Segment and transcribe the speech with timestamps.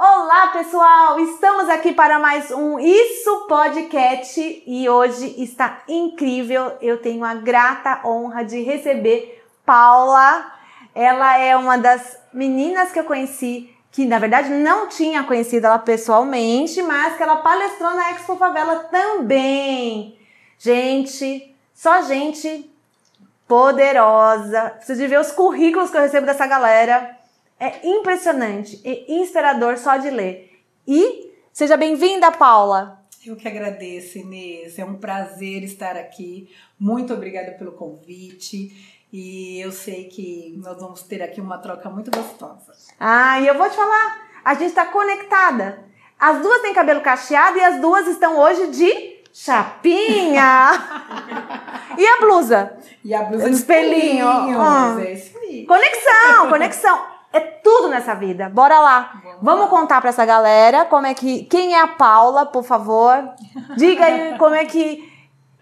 [0.00, 1.18] Olá, pessoal!
[1.18, 6.78] Estamos aqui para mais um Isso Podcast e hoje está incrível.
[6.80, 10.52] Eu tenho a grata honra de receber Paula.
[10.94, 15.80] Ela é uma das meninas que eu conheci, que na verdade não tinha conhecido ela
[15.80, 20.16] pessoalmente, mas que ela palestrou na Expo Favela também.
[20.60, 22.72] Gente, só gente
[23.48, 24.74] poderosa.
[24.76, 27.17] Preciso ver os currículos que eu recebo dessa galera.
[27.60, 30.62] É impressionante e inspirador só de ler.
[30.86, 33.04] E seja bem-vinda, Paula.
[33.26, 34.78] Eu que agradeço, Inês.
[34.78, 36.48] É um prazer estar aqui.
[36.78, 38.96] Muito obrigada pelo convite.
[39.12, 42.72] E eu sei que nós vamos ter aqui uma troca muito gostosa.
[43.00, 45.84] Ah, e eu vou te falar, a gente está conectada.
[46.16, 50.70] As duas têm cabelo cacheado e as duas estão hoje de chapinha.
[51.98, 52.78] e a blusa?
[53.04, 54.28] E a blusa de espelhinho.
[54.28, 54.60] espelhinho.
[54.60, 54.96] Ah.
[55.00, 55.64] É.
[55.66, 57.17] Conexão, conexão.
[57.32, 58.48] É tudo nessa vida.
[58.48, 59.20] Bora lá.
[59.22, 61.44] Vamos Vamos contar pra essa galera como é que.
[61.44, 63.30] Quem é a Paula, por favor?
[63.76, 65.06] Diga aí como é que.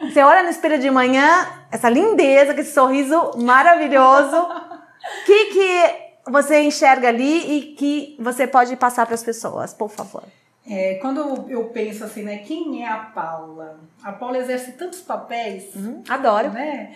[0.01, 4.37] Você olha no espelho de manhã, essa lindeza, esse sorriso maravilhoso.
[4.37, 9.89] O que, que você enxerga ali e que você pode passar para as pessoas, por
[9.89, 10.23] favor?
[10.69, 12.39] É, quando eu penso assim, né?
[12.39, 13.79] Quem é a Paula?
[14.03, 15.75] A Paula exerce tantos papéis.
[15.77, 16.51] Hum, adoro.
[16.51, 16.93] né?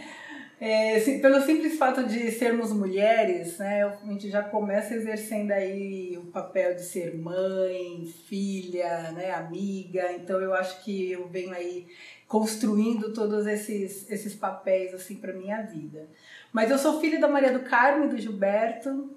[0.60, 6.18] É, sim, pelo simples fato de sermos mulheres, né, a gente já começa exercendo aí
[6.18, 10.12] o papel de ser mãe, filha, né, amiga.
[10.12, 11.86] Então eu acho que eu venho aí
[12.28, 16.06] construindo todos esses, esses papéis assim para minha vida.
[16.52, 19.10] Mas eu sou filha da Maria do Carmo e do Gilberto.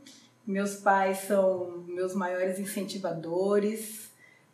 [0.48, 4.10] Meus pais são meus maiores incentivadores.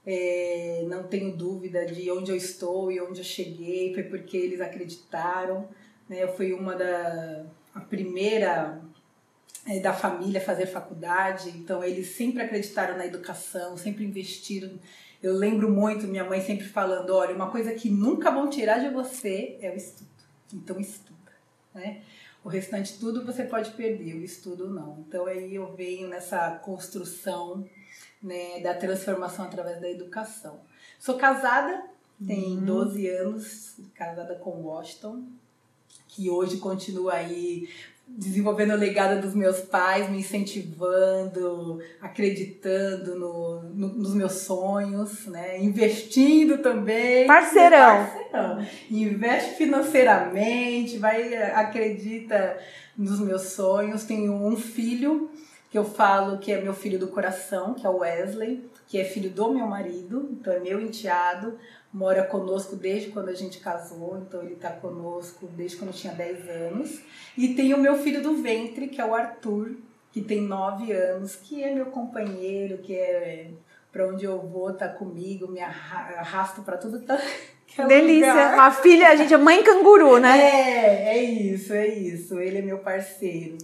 [0.07, 4.59] É, não tenho dúvida de onde eu estou e onde eu cheguei, foi porque eles
[4.59, 5.67] acreditaram.
[6.09, 6.23] Né?
[6.23, 8.81] Eu fui uma da a primeira
[9.67, 14.79] é, da família a fazer faculdade, então eles sempre acreditaram na educação, sempre investiram.
[15.21, 18.89] Eu lembro muito minha mãe sempre falando: olha, uma coisa que nunca vão tirar de
[18.89, 20.09] você é o estudo.
[20.53, 21.31] Então estuda,
[21.73, 22.01] né?
[22.43, 25.03] O restante tudo você pode perder, o estudo não.
[25.07, 27.67] Então aí eu venho nessa construção
[28.23, 30.59] né, da transformação através da educação.
[30.97, 31.83] Sou casada,
[32.25, 32.65] tem Uhum.
[32.65, 35.25] 12 anos, casada com Washington,
[36.19, 37.69] que hoje continua aí
[38.05, 45.61] desenvolvendo o legado dos meus pais, me incentivando, acreditando no, no- nos meus sonhos, né?
[45.63, 47.25] investindo também.
[47.27, 48.05] Parceirão.
[48.05, 48.65] Parceirão.
[48.91, 52.57] Investe financeiramente, vai, acredita
[52.97, 54.03] nos meus sonhos.
[54.03, 55.29] Tenho um filho
[55.69, 59.03] que eu falo que é meu filho do coração, que é o Wesley, que é
[59.03, 61.59] filho do meu marido, então é meu enteado,
[61.93, 66.13] mora conosco desde quando a gente casou, então ele está conosco desde quando eu tinha
[66.13, 66.99] 10 anos.
[67.37, 69.75] E tem o meu filho do ventre, que é o Arthur,
[70.11, 73.47] que tem 9 anos, que é meu companheiro, que é
[73.91, 76.99] para onde eu vou, tá comigo, me arra- arrasto para tudo.
[77.01, 77.15] Tá,
[77.67, 78.27] que é Delícia.
[78.33, 78.53] lugar.
[78.55, 80.39] Uma filha, a gente é mãe canguru, né?
[80.39, 82.39] É, é isso, é isso.
[82.39, 83.57] Ele é meu parceiro.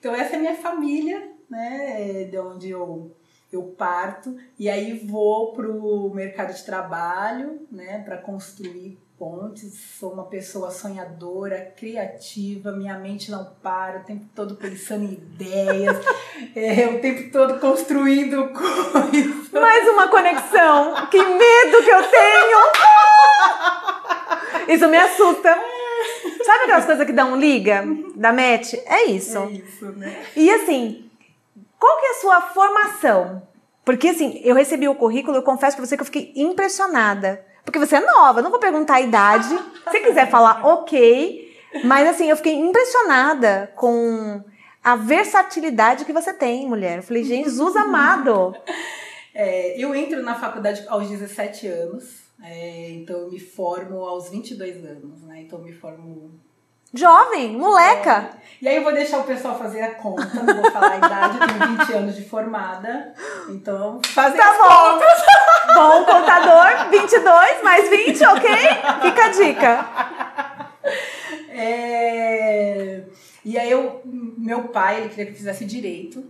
[0.00, 2.24] Então essa é minha família, né?
[2.24, 3.14] De onde eu,
[3.52, 4.36] eu parto.
[4.58, 8.02] E aí vou pro mercado de trabalho, né?
[8.04, 9.74] Para construir pontes.
[10.00, 12.72] Sou uma pessoa sonhadora, criativa.
[12.72, 15.96] Minha mente não para, o tempo todo pensando em ideias.
[16.56, 19.50] é, o tempo todo construindo coisas.
[19.52, 21.06] Mais uma conexão.
[21.10, 22.58] Que medo que eu tenho.
[24.68, 25.56] Isso me assusta.
[26.44, 27.84] Sabe aquelas coisas que dão um liga
[28.16, 28.76] da Met?
[28.86, 29.38] É isso.
[29.38, 30.24] É isso, né?
[30.34, 31.08] E assim,
[31.82, 33.42] qual que é a sua formação?
[33.84, 37.44] Porque assim, eu recebi o currículo, eu confesso pra você que eu fiquei impressionada.
[37.64, 39.48] Porque você é nova, não vou perguntar a idade.
[39.90, 41.52] Se você quiser falar, ok.
[41.84, 44.44] Mas assim, eu fiquei impressionada com
[44.84, 46.98] a versatilidade que você tem, mulher.
[46.98, 48.54] Eu falei, Jesus amado.
[49.34, 54.84] É, eu entro na faculdade aos 17 anos, é, então eu me formo aos 22
[54.84, 55.40] anos, né?
[55.40, 56.38] Então eu me formo.
[56.94, 58.30] Jovem, moleca.
[58.60, 61.38] E aí eu vou deixar o pessoal fazer a conta, não vou falar a idade,
[61.40, 63.12] eu tenho 20 anos de formada,
[63.48, 64.92] então fazer Tá as bom.
[64.92, 65.22] contas.
[65.74, 68.50] Bom contador, 22 mais 20, ok?
[69.02, 69.88] Fica a dica.
[71.50, 73.02] É,
[73.44, 76.24] e aí eu, meu pai, ele queria que eu fizesse direito,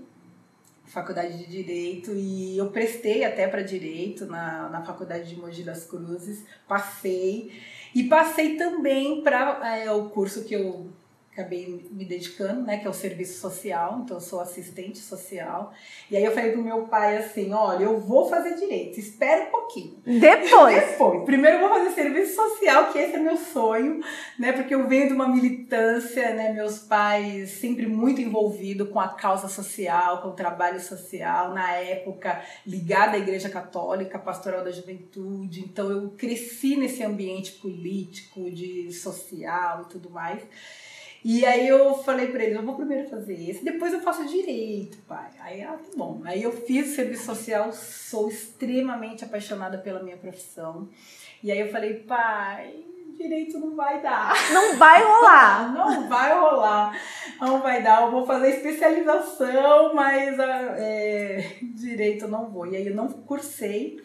[0.86, 5.84] faculdade de direito, e eu prestei até para direito na, na faculdade de Mogi das
[5.84, 7.50] Cruzes, passei.
[7.94, 10.86] E passei também para o curso que eu
[11.32, 15.72] acabei me dedicando, né, que é o serviço social, então eu sou assistente social.
[16.10, 19.50] E aí eu falei pro meu pai assim, olha, eu vou fazer direito, espera um
[19.50, 19.96] pouquinho.
[20.04, 20.74] Depois.
[20.92, 21.24] Depois.
[21.24, 24.00] Primeiro eu vou fazer serviço social, que esse é meu sonho,
[24.38, 29.08] né, porque eu venho de uma militância, né, meus pais sempre muito envolvidos com a
[29.08, 35.60] causa social, com o trabalho social, na época ligada à Igreja Católica, Pastoral da Juventude,
[35.60, 40.42] então eu cresci nesse ambiente político, de social e tudo mais.
[41.24, 44.98] E aí eu falei para ele, eu vou primeiro fazer esse, depois eu faço direito,
[45.06, 45.30] pai.
[45.40, 46.20] Aí, ah, tá bom.
[46.24, 50.88] Aí eu fiz serviço social, sou extremamente apaixonada pela minha profissão.
[51.42, 52.74] E aí eu falei, pai,
[53.16, 54.34] direito não vai dar.
[54.52, 55.72] Não vai rolar.
[55.74, 57.00] não vai rolar.
[57.40, 58.02] Não vai dar.
[58.02, 62.66] Eu vou fazer especialização, mas ah, é, direito não vou.
[62.66, 64.00] E aí eu não cursei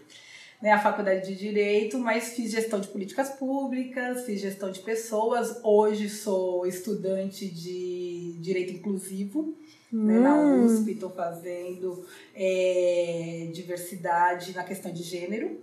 [0.62, 5.60] né, a faculdade de Direito, mas fiz gestão de políticas públicas, fiz gestão de pessoas.
[5.64, 9.56] Hoje sou estudante de Direito Inclusivo.
[9.94, 10.06] Hum.
[10.06, 10.66] Né, na hum.
[10.66, 12.06] USP estou fazendo
[12.36, 15.60] é, diversidade na questão de gênero.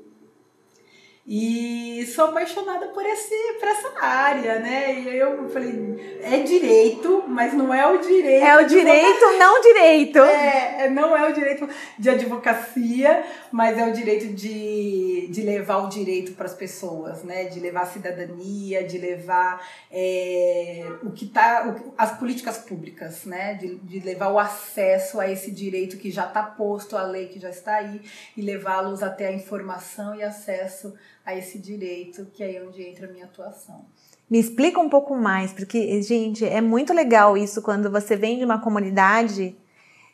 [1.27, 5.01] E sou apaixonada por, esse, por essa área, né?
[5.01, 8.45] E aí eu falei, é direito, mas não é o direito.
[8.45, 9.39] É o direito, uma...
[9.39, 10.19] não direito.
[10.19, 11.67] É, não é o direito
[11.99, 17.45] de advocacia, mas é o direito de, de levar o direito para as pessoas, né?
[17.45, 21.67] De levar a cidadania, de levar é, o que tá.
[21.69, 23.55] O, as políticas públicas, né?
[23.55, 27.41] De, de levar o acesso a esse direito que já está posto, a lei que
[27.41, 28.03] já está aí,
[28.37, 30.93] e levá-los até a informação e acesso
[31.25, 33.85] a esse direito, que é aí onde entra a minha atuação.
[34.29, 38.45] Me explica um pouco mais, porque, gente, é muito legal isso quando você vem de
[38.45, 39.57] uma comunidade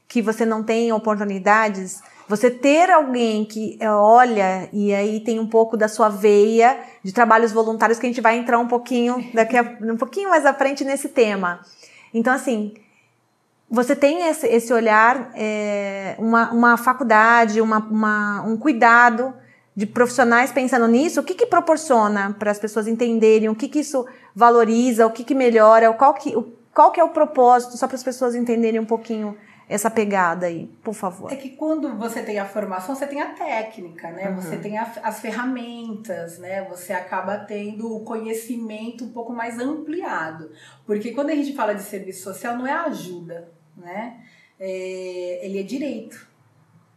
[0.07, 5.47] que você não tem oportunidades, você ter alguém que é, olha e aí tem um
[5.47, 9.57] pouco da sua veia de trabalhos voluntários que a gente vai entrar um pouquinho daqui
[9.57, 11.61] a, um pouquinho mais à frente nesse tema.
[12.13, 12.75] Então, assim,
[13.71, 19.33] você tem esse, esse olhar, é, uma, uma faculdade, uma, uma, um cuidado
[19.81, 23.79] de profissionais pensando nisso, o que, que proporciona para as pessoas entenderem, o que, que
[23.79, 26.43] isso valoriza, o que, que melhora, qual que, o,
[26.75, 30.67] qual que é o propósito, só para as pessoas entenderem um pouquinho essa pegada aí,
[30.85, 31.33] por favor.
[31.33, 34.29] É que quando você tem a formação, você tem a técnica, né?
[34.29, 34.37] Uhum.
[34.37, 36.63] Você tem a, as ferramentas, né?
[36.69, 40.51] Você acaba tendo o conhecimento um pouco mais ampliado.
[40.85, 44.19] Porque quando a gente fala de serviço social, não é ajuda, né?
[44.59, 46.29] É, ele é direito.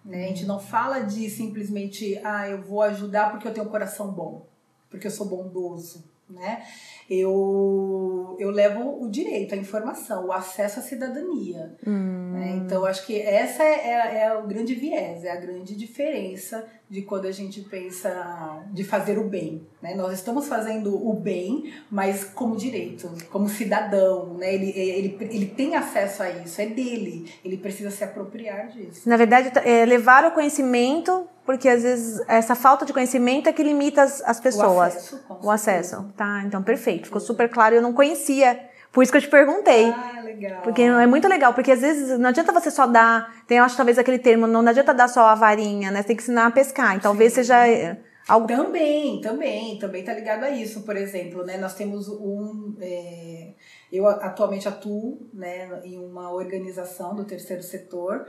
[0.06, 0.26] Né?
[0.26, 4.12] A gente não fala de simplesmente, ah, eu vou ajudar porque eu tenho um coração
[4.12, 4.46] bom,
[4.90, 6.66] porque eu sou bondoso, né?
[7.10, 11.76] Eu, eu levo o direito, a informação, o acesso à cidadania.
[11.86, 12.32] Hum.
[12.34, 12.54] Né?
[12.58, 17.02] Então, acho que essa é, é, é o grande viés, é a grande diferença de
[17.02, 19.66] quando a gente pensa de fazer o bem.
[19.82, 19.96] Né?
[19.96, 24.36] Nós estamos fazendo o bem, mas como direito, como cidadão.
[24.36, 24.54] Né?
[24.54, 27.32] Ele, ele, ele tem acesso a isso, é dele.
[27.44, 29.10] Ele precisa se apropriar disso.
[29.10, 33.64] Na verdade, é levar o conhecimento, porque às vezes essa falta de conhecimento é que
[33.64, 34.68] limita as, as pessoas.
[34.68, 35.26] O acesso.
[35.42, 36.14] o acesso.
[36.16, 36.93] Tá, então perfeito.
[37.01, 37.75] Ficou super claro.
[37.75, 38.60] Eu não conhecia.
[38.92, 39.90] Por isso que eu te perguntei.
[39.90, 40.62] Ah, legal.
[40.62, 43.44] Porque é muito legal, porque às vezes não adianta você só dar.
[43.48, 46.01] Tem, eu acho talvez aquele termo, não adianta dar só a varinha, né?
[46.01, 46.95] Você tem que ensinar a pescar.
[46.98, 47.68] E talvez seja.
[47.68, 47.98] É,
[48.28, 48.48] algo...
[48.48, 51.57] Também, também, também tá ligado a isso, por exemplo, né?
[51.57, 52.75] Nós temos um.
[52.80, 53.54] É,
[53.92, 58.25] eu atualmente atuo né, em uma organização do terceiro setor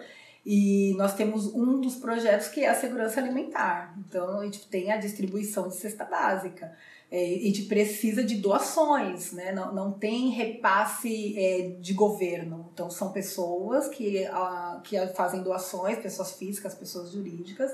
[0.46, 3.94] e nós temos um dos projetos que é a segurança alimentar.
[3.98, 6.76] Então, a gente tem a distribuição de cesta básica.
[7.10, 9.52] É, a gente precisa de doações, né?
[9.52, 12.68] não, não tem repasse é, de governo.
[12.74, 17.70] Então, são pessoas que, a, que fazem doações, pessoas físicas, pessoas jurídicas,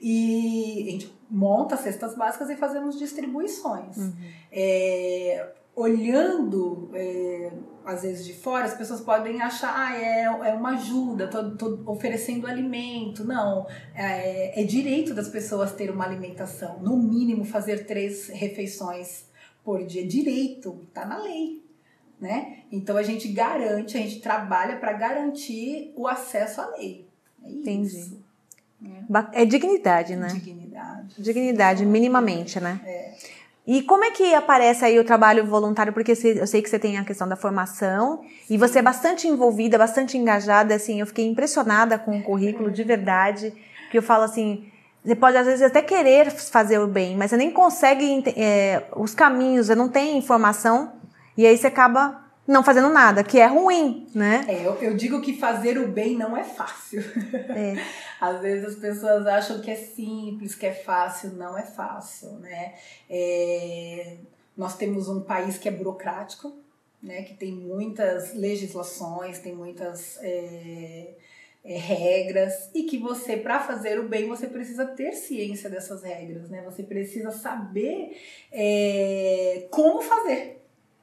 [0.00, 3.98] e a gente monta cestas básicas e fazemos distribuições.
[3.98, 4.12] Uhum.
[4.50, 7.52] É, olhando, é,
[7.84, 11.90] às vezes de fora, as pessoas podem achar, ah, é, é uma ajuda, tô, tô
[11.90, 13.24] oferecendo alimento.
[13.24, 16.78] Não, é, é direito das pessoas ter uma alimentação.
[16.80, 19.24] No mínimo, fazer três refeições
[19.64, 20.06] por dia.
[20.06, 21.60] Direito, tá na lei.
[22.20, 22.58] Né?
[22.70, 27.08] Então a gente garante, a gente trabalha para garantir o acesso à lei.
[27.42, 27.96] É Entendi.
[27.96, 28.22] Isso.
[29.34, 29.42] É.
[29.42, 30.28] é dignidade, né?
[30.28, 31.22] Dignidade.
[31.22, 32.80] Dignidade, minimamente, né?
[32.84, 33.14] É.
[33.72, 35.92] E como é que aparece aí o trabalho voluntário?
[35.92, 39.78] Porque eu sei que você tem a questão da formação e você é bastante envolvida,
[39.78, 40.74] bastante engajada.
[40.74, 43.54] Assim, eu fiquei impressionada com o currículo de verdade.
[43.88, 44.68] Que eu falo assim,
[45.04, 49.14] você pode às vezes até querer fazer o bem, mas você nem consegue é, os
[49.14, 50.94] caminhos, você não tem informação
[51.36, 54.44] e aí você acaba não fazendo nada, que é ruim, né?
[54.48, 57.00] É, eu, eu digo que fazer o bem não é fácil.
[57.32, 57.74] É.
[58.20, 62.74] Às vezes as pessoas acham que é simples, que é fácil, não é fácil, né?
[63.08, 64.16] É,
[64.56, 66.52] nós temos um país que é burocrático,
[67.00, 71.14] né, que tem muitas legislações, tem muitas é,
[71.64, 76.50] é, regras e que você, para fazer o bem, você precisa ter ciência dessas regras,
[76.50, 76.62] né?
[76.62, 78.18] Você precisa saber
[78.52, 80.59] é, como fazer.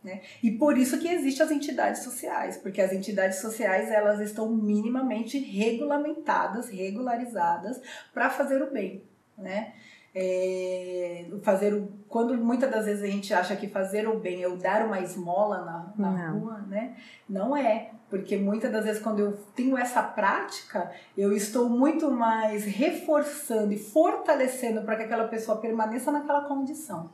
[0.07, 0.21] Né?
[0.41, 5.37] E por isso que existem as entidades sociais, porque as entidades sociais elas estão minimamente
[5.37, 7.81] regulamentadas, regularizadas
[8.13, 9.03] para fazer o bem,
[9.37, 9.73] né?
[10.15, 14.47] É, fazer o, quando muitas das vezes a gente acha que fazer o bem é
[14.47, 16.95] o dar uma esmola na, na rua, né?
[17.27, 22.63] Não é, porque muitas das vezes quando eu tenho essa prática, eu estou muito mais
[22.63, 27.09] reforçando e fortalecendo para que aquela pessoa permaneça naquela condição.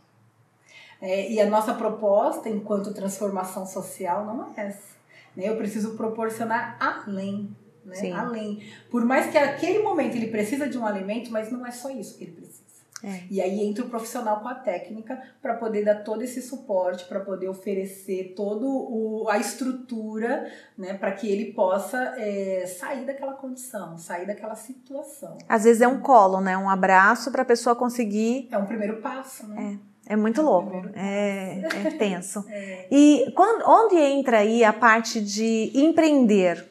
[1.03, 4.93] É, e a nossa proposta, enquanto transformação social, não é essa.
[5.35, 5.49] Né?
[5.49, 7.53] Eu preciso proporcionar além.
[7.83, 8.13] Né?
[8.13, 8.63] Além.
[8.89, 12.17] Por mais que aquele momento ele precisa de um alimento, mas não é só isso
[12.17, 12.63] que ele precisa.
[13.03, 13.23] É.
[13.29, 17.19] E aí entra o profissional com a técnica para poder dar todo esse suporte, para
[17.19, 24.25] poder oferecer toda a estrutura, né, para que ele possa é, sair daquela condição, sair
[24.25, 25.37] daquela situação.
[25.49, 28.47] Às vezes é um colo, né, um abraço para a pessoa conseguir.
[28.49, 29.73] É um primeiro passo, né?
[29.89, 29.92] É.
[30.05, 32.43] É muito louco, é, é tenso.
[32.51, 32.87] É.
[32.91, 36.65] E quando, onde entra aí a parte de empreender?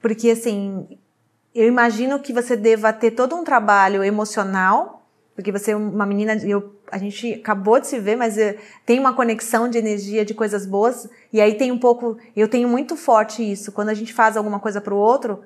[0.00, 0.98] Porque assim,
[1.54, 6.34] eu imagino que você deva ter todo um trabalho emocional, porque você é uma menina,
[6.44, 10.34] eu, a gente acabou de se ver, mas eh, tem uma conexão de energia, de
[10.34, 14.12] coisas boas, e aí tem um pouco, eu tenho muito forte isso, quando a gente
[14.12, 15.40] faz alguma coisa para o outro,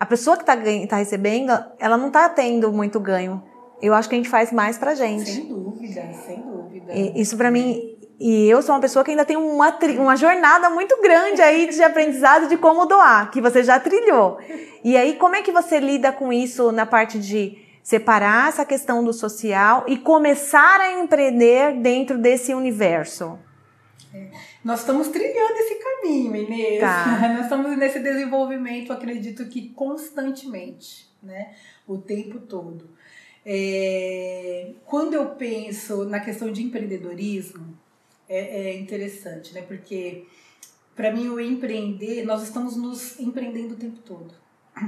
[0.00, 0.56] a pessoa que está
[0.88, 3.42] tá recebendo, ela não está tendo muito ganho,
[3.82, 5.28] eu acho que a gente faz mais pra gente.
[5.28, 6.92] Sem dúvida, sem dúvida.
[6.94, 10.70] E, isso para mim, e eu sou uma pessoa que ainda tem uma, uma jornada
[10.70, 14.38] muito grande aí de aprendizado de como doar, que você já trilhou.
[14.84, 19.02] E aí, como é que você lida com isso na parte de separar essa questão
[19.02, 23.36] do social e começar a empreender dentro desse universo?
[24.14, 24.30] É.
[24.64, 26.80] Nós estamos trilhando esse caminho, Inês.
[26.80, 27.18] Tá.
[27.34, 31.54] Nós estamos nesse desenvolvimento, acredito que constantemente, né?
[31.88, 32.88] O tempo todo.
[33.44, 37.76] É, quando eu penso na questão de empreendedorismo,
[38.28, 39.62] é, é interessante, né?
[39.62, 40.26] Porque
[40.94, 44.34] para mim o empreender, nós estamos nos empreendendo o tempo todo.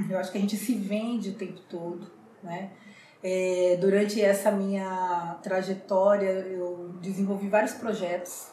[0.09, 2.09] Eu acho que a gente se vende o tempo todo,
[2.41, 2.71] né?
[3.21, 8.49] É, durante essa minha trajetória, eu desenvolvi vários projetos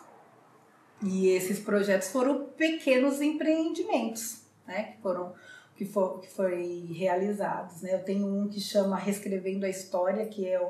[1.03, 4.85] e esses projetos foram pequenos empreendimentos, né?
[4.85, 5.35] Que foram
[5.83, 7.83] que, for, que foi realizados.
[7.83, 7.95] Né?
[7.95, 10.61] Eu tenho um que chama Reescrevendo a História, que é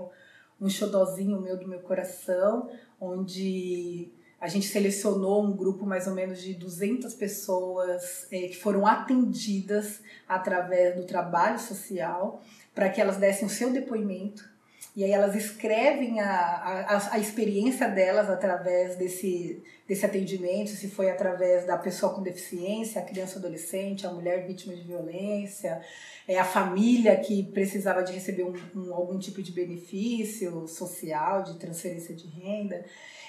[0.60, 6.40] um xodozinho meu do meu coração, onde a gente selecionou um grupo mais ou menos
[6.40, 12.42] de 200 pessoas é, que foram atendidas através do trabalho social
[12.74, 14.50] para que elas dessem o seu depoimento
[14.94, 21.10] e aí elas escrevem a, a, a experiência delas através desse, desse atendimento, se foi
[21.10, 25.80] através da pessoa com deficiência, a criança adolescente, a mulher vítima de violência,
[26.28, 31.58] é a família que precisava de receber um, um, algum tipo de benefício social, de
[31.58, 32.84] transferência de renda.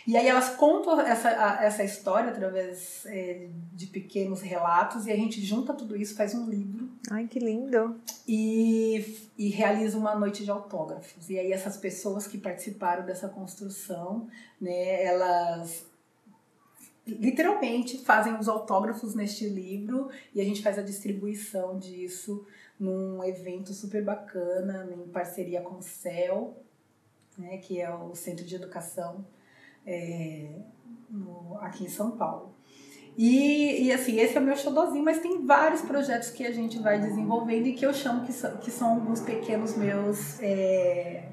[0.06, 5.16] E aí elas contam essa, a, essa história através é, de pequenos relatos e a
[5.16, 6.90] gente junta tudo isso, faz um livro.
[7.10, 8.00] Ai, que lindo!
[8.28, 11.30] E, e realiza uma noite de autógrafos.
[11.30, 14.28] E aí essas pessoas que participaram dessa construção,
[14.60, 15.86] né, elas
[17.06, 22.46] literalmente fazem os autógrafos neste livro e a gente faz a distribuição disso
[22.80, 26.58] num evento super bacana, em parceria com o CEL,
[27.38, 29.26] né, que é o Centro de Educação
[29.86, 30.50] é,
[31.10, 32.54] no, aqui em São Paulo.
[33.16, 36.80] E, e assim, esse é o meu xodózinho, mas tem vários projetos que a gente
[36.80, 41.26] vai desenvolvendo e que eu chamo que são, que são alguns pequenos meus é,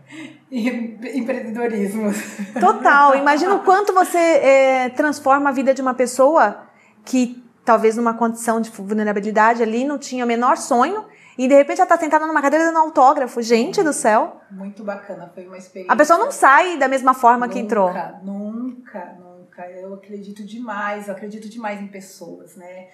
[0.52, 2.16] empreendedorismos.
[2.60, 3.16] Total.
[3.16, 6.66] Imagina o quanto você é, transforma a vida de uma pessoa
[7.04, 11.06] que talvez numa condição de vulnerabilidade ali não tinha o menor sonho
[11.38, 13.40] e de repente ela tá sentada numa cadeira dando autógrafo.
[13.40, 14.40] Gente do céu.
[14.50, 15.92] Muito bacana, foi uma experiência.
[15.92, 17.92] A pessoa não sai da mesma forma nunca, que entrou.
[18.24, 19.70] Nunca, nunca.
[19.70, 22.88] Eu acredito demais, eu acredito demais em pessoas, né?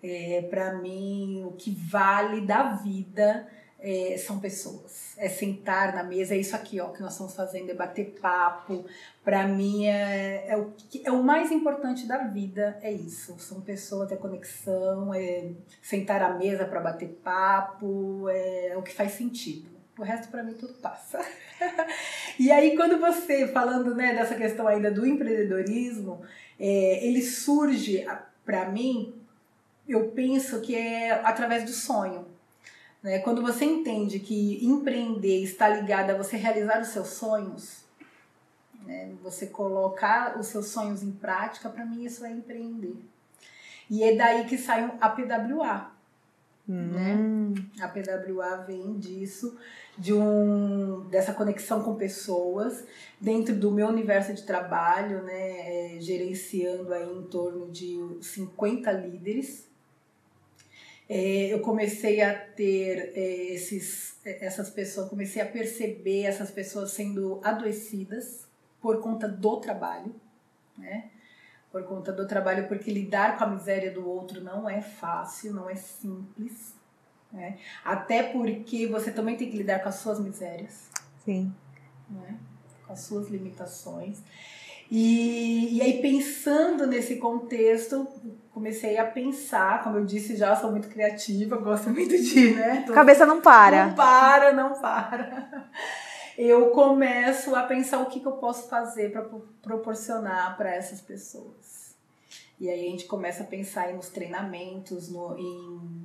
[0.00, 3.48] É, para mim, o que vale da vida
[3.82, 5.14] é, são pessoas.
[5.16, 8.84] É sentar na mesa, é isso aqui ó, que nós estamos fazendo, é bater papo.
[9.24, 10.72] Para mim, é, é, o,
[11.04, 13.38] é o mais importante da vida, é isso.
[13.38, 15.50] São pessoas, é conexão, é
[15.82, 19.68] sentar à mesa para bater papo, é, é o que faz sentido.
[19.98, 21.20] O resto, para mim, tudo passa.
[22.38, 26.22] e aí, quando você, falando né, dessa questão ainda do empreendedorismo,
[26.58, 28.06] é, ele surge,
[28.44, 29.14] para mim,
[29.86, 32.39] eu penso que é através do sonho
[33.02, 33.18] né?
[33.20, 37.84] Quando você entende que empreender está ligado a você realizar os seus sonhos,
[38.86, 39.12] Né?
[39.22, 42.96] Você colocar os seus sonhos em prática, para mim isso é empreender.
[43.90, 45.92] E é daí que sai a PWA.
[46.66, 47.14] Né?
[47.16, 47.54] Hum.
[47.80, 49.58] A PWA vem disso,
[49.98, 52.84] de um, dessa conexão com pessoas,
[53.20, 59.68] dentro do meu universo de trabalho, né, é, gerenciando aí em torno de 50 líderes.
[61.12, 67.40] É, eu comecei a ter é, esses, essas pessoas, comecei a perceber essas pessoas sendo
[67.42, 68.46] adoecidas
[68.80, 70.14] por conta do trabalho,
[70.78, 71.10] né?
[71.72, 75.68] por conta do trabalho, porque lidar com a miséria do outro não é fácil, não
[75.68, 76.74] é simples.
[77.32, 77.58] Né?
[77.84, 80.90] Até porque você também tem que lidar com as suas misérias.
[81.24, 81.52] Sim.
[82.08, 82.38] Né?
[82.86, 84.22] Com as suas limitações.
[84.90, 88.08] E, e aí, pensando nesse contexto,
[88.52, 92.84] comecei a pensar, como eu disse já, sou muito criativa, gosto muito de, né?
[92.86, 93.86] Tô, Cabeça não para.
[93.86, 95.70] Não para, não para.
[96.36, 99.22] Eu começo a pensar o que, que eu posso fazer para
[99.62, 101.94] proporcionar para essas pessoas.
[102.58, 105.99] E aí a gente começa a pensar nos treinamentos, no, em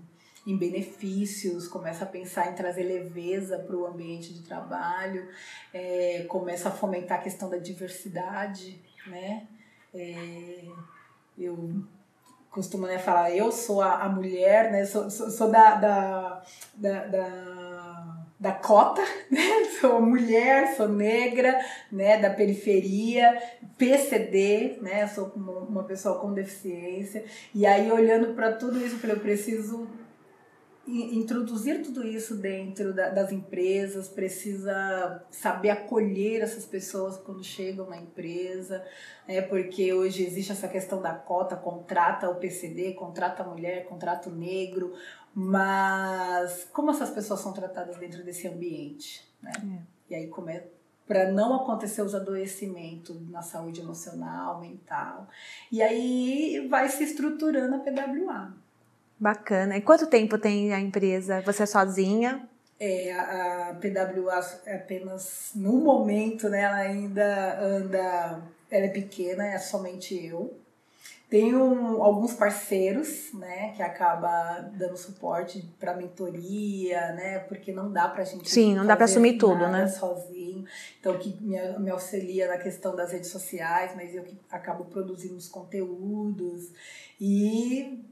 [0.46, 5.28] em benefícios, começa a pensar em trazer leveza para o ambiente de trabalho,
[5.74, 9.48] é, começa a fomentar a questão da diversidade, né?
[9.94, 10.66] É,
[11.38, 11.84] eu
[12.52, 14.86] costumo né, falar, eu sou a, a mulher, né?
[14.86, 16.44] Sou, sou, sou da, da,
[16.76, 19.66] da, da, da cota, né?
[19.82, 21.60] Sou mulher, sou negra,
[21.92, 22.18] né?
[22.18, 23.42] Da periferia,
[23.78, 25.08] PCD, né?
[25.08, 27.26] Sou uma pessoa com deficiência.
[27.54, 30.05] E aí, olhando para tudo isso, eu falei, eu preciso
[30.88, 37.98] introduzir tudo isso dentro da, das empresas, precisa saber acolher essas pessoas quando chegam na
[37.98, 38.86] empresa,
[39.28, 39.42] né?
[39.42, 44.36] porque hoje existe essa questão da cota, contrata o PCD, contrata a mulher, contrata o
[44.36, 44.94] negro,
[45.34, 49.28] mas como essas pessoas são tratadas dentro desse ambiente?
[49.42, 49.52] Né?
[50.10, 50.14] É.
[50.14, 50.76] E aí começa
[51.08, 55.28] para não acontecer os adoecimentos na saúde emocional, mental.
[55.72, 58.65] E aí vai se estruturando a PWA.
[59.20, 59.78] Bacana.
[59.78, 61.42] E quanto tempo tem a empresa?
[61.42, 62.48] Você é sozinha?
[62.80, 66.62] É, a, PWA é apenas no momento, né?
[66.62, 70.54] Ela ainda anda, ela é pequena, é somente eu.
[71.30, 78.22] Tenho alguns parceiros, né, que acaba dando suporte para mentoria, né, porque não dá para
[78.22, 80.64] a gente Sim, não dá para assumir tudo, né, sozinho.
[81.00, 85.36] Então que me, me auxilia na questão das redes sociais, mas eu que acabo produzindo
[85.36, 86.72] os conteúdos
[87.20, 88.06] e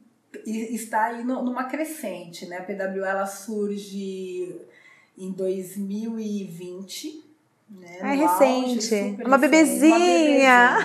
[0.46, 2.58] está aí numa crescente, né?
[2.58, 4.62] A PWA ela surge
[5.18, 7.24] em 2020.
[7.70, 7.98] Né?
[8.00, 9.96] É recente, auge, uma, bebezinha.
[9.96, 10.78] uma bebezinha.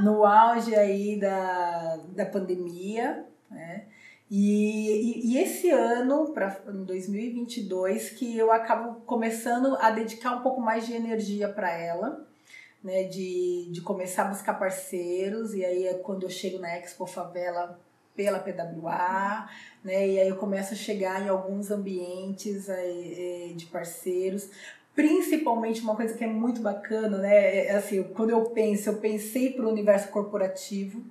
[0.00, 3.84] no auge aí da, da pandemia, né?
[4.30, 10.60] E, e, e, esse ano, para 2022, que eu acabo começando a dedicar um pouco
[10.60, 12.24] mais de energia para ela,
[12.82, 13.04] né?
[13.04, 15.52] De, de começar a buscar parceiros.
[15.52, 17.78] E aí, quando eu chego na Expo Favela,
[18.14, 19.48] pela PWA,
[19.82, 20.08] né?
[20.08, 24.50] E aí eu começo a chegar em alguns ambientes aí, de parceiros,
[24.94, 27.34] principalmente uma coisa que é muito bacana, né?
[27.34, 31.02] É, é assim, quando eu penso, eu pensei para o universo corporativo,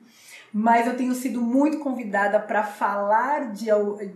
[0.54, 3.68] mas eu tenho sido muito convidada para falar de,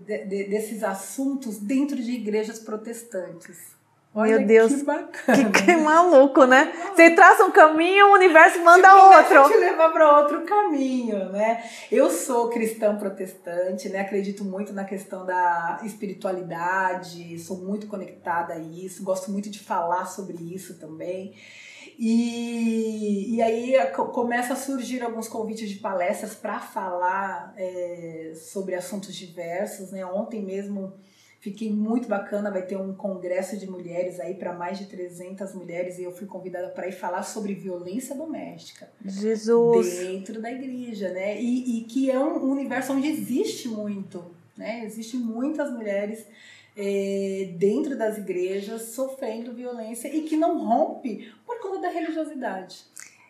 [0.06, 3.74] de, desses assuntos dentro de igrejas protestantes.
[4.16, 5.50] Olha Meu Deus, que bacana.
[5.50, 6.72] Que, que maluco, né?
[6.96, 9.52] Você traça um caminho, o universo manda tipo, outro.
[9.52, 11.64] te levar para outro caminho, né?
[11.92, 14.02] Eu sou cristã protestante, né?
[14.02, 20.06] Acredito muito na questão da espiritualidade, sou muito conectada a isso, gosto muito de falar
[20.06, 21.34] sobre isso também.
[21.98, 23.76] E, e aí
[24.14, 30.06] começa a surgir alguns convites de palestras para falar é, sobre assuntos diversos, né?
[30.06, 30.94] Ontem mesmo
[31.44, 36.00] Fiquei muito bacana, vai ter um congresso de mulheres aí para mais de 300 mulheres
[36.00, 38.90] e eu fui convidada para ir falar sobre violência doméstica.
[39.04, 40.00] Jesus!
[40.00, 41.38] Dentro da igreja, né?
[41.42, 44.24] E, e que é um universo onde existe muito,
[44.56, 44.86] né?
[44.86, 46.26] Existem muitas mulheres
[46.78, 52.86] é, dentro das igrejas sofrendo violência e que não rompe por conta da religiosidade.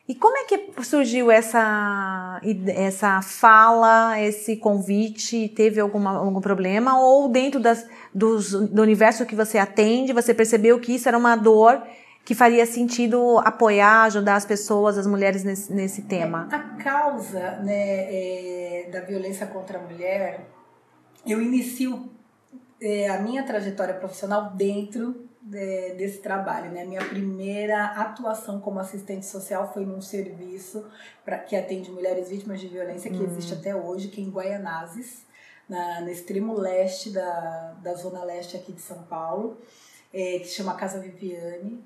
[0.08, 2.42] E como é que surgiu essa,
[2.76, 5.48] essa fala, esse convite?
[5.48, 7.00] Teve alguma, algum problema?
[7.00, 11.38] Ou dentro das, dos, do universo que você atende, você percebeu que isso era uma
[11.38, 11.82] dor
[12.26, 16.50] que faria sentido apoiar, ajudar as pessoas, as mulheres nesse, nesse tema?
[16.52, 20.48] A causa né, é, da violência contra a mulher,
[21.26, 22.10] eu inicio
[22.82, 26.72] é, a minha trajetória profissional dentro de, desse trabalho.
[26.72, 26.86] Né?
[26.86, 30.86] Minha primeira atuação como assistente social foi num serviço
[31.26, 33.26] pra, que atende mulheres vítimas de violência, que hum.
[33.26, 35.26] existe até hoje, que é em Guaianazes,
[35.68, 39.58] na, no extremo leste da, da zona leste aqui de São Paulo,
[40.14, 41.84] é, que chama Casa Viviane.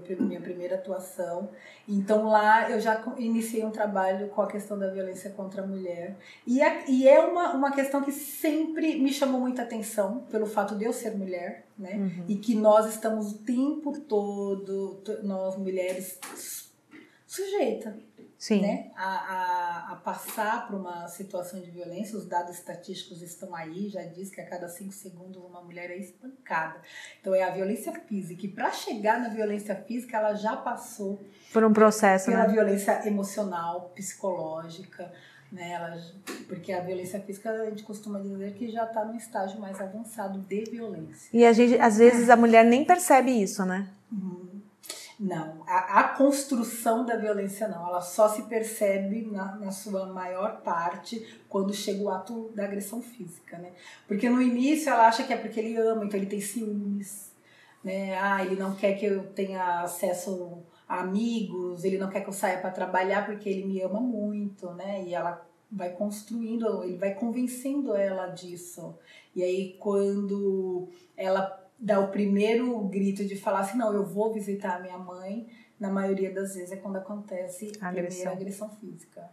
[0.00, 1.48] Foi a minha primeira atuação.
[1.88, 6.16] Então lá eu já iniciei um trabalho com a questão da violência contra a mulher.
[6.46, 10.74] E é, e é uma, uma questão que sempre me chamou muita atenção, pelo fato
[10.74, 11.96] de eu ser mulher, né?
[11.96, 12.24] Uhum.
[12.28, 16.18] E que nós estamos o tempo todo, nós mulheres,
[17.26, 17.96] sujeita
[18.42, 18.60] Sim.
[18.60, 18.90] Né?
[18.96, 22.18] A, a, a passar por uma situação de violência.
[22.18, 25.96] Os dados estatísticos estão aí, já diz que a cada cinco segundos uma mulher é
[25.96, 26.74] espancada.
[27.20, 28.44] Então é a violência física.
[28.44, 32.52] E para chegar na violência física, ela já passou por um processo, pela né?
[32.52, 35.12] violência emocional, psicológica.
[35.52, 35.96] Né, ela,
[36.48, 40.40] porque a violência física a gente costuma dizer que já está no estágio mais avançado
[40.40, 41.28] de violência.
[41.32, 43.86] E a gente, às vezes a mulher nem percebe isso, né?
[44.10, 44.51] Uhum.
[45.22, 50.62] Não, a, a, construção da violência não, ela só se percebe na, na, sua maior
[50.62, 53.70] parte quando chega o ato da agressão física, né?
[54.08, 57.30] Porque no início ela acha que é porque ele ama, então ele tem ciúmes,
[57.84, 58.18] né?
[58.18, 60.58] Ah, ele não quer que eu tenha acesso
[60.88, 64.72] a amigos, ele não quer que eu saia para trabalhar porque ele me ama muito,
[64.72, 65.04] né?
[65.04, 68.98] E ela vai construindo, ele vai convencendo ela disso.
[69.36, 74.76] E aí quando ela dar o primeiro grito de falar assim, não, eu vou visitar
[74.76, 75.48] a minha mãe,
[75.80, 79.28] na maioria das vezes é quando acontece a agressão, a agressão física.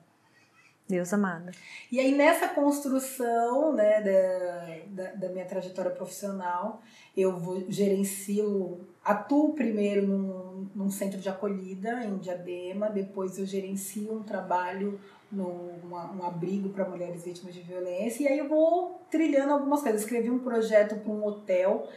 [0.88, 1.52] Deus amado.
[1.92, 6.82] E aí nessa construção né, da, da, da minha trajetória profissional,
[7.16, 14.12] eu vou, gerencio, atuo primeiro num, num centro de acolhida em Diadema, depois eu gerencio
[14.12, 15.00] um trabalho
[15.32, 20.02] num um abrigo para mulheres vítimas de violência, e aí eu vou trilhando algumas coisas.
[20.02, 21.88] Escrevi um projeto para um hotel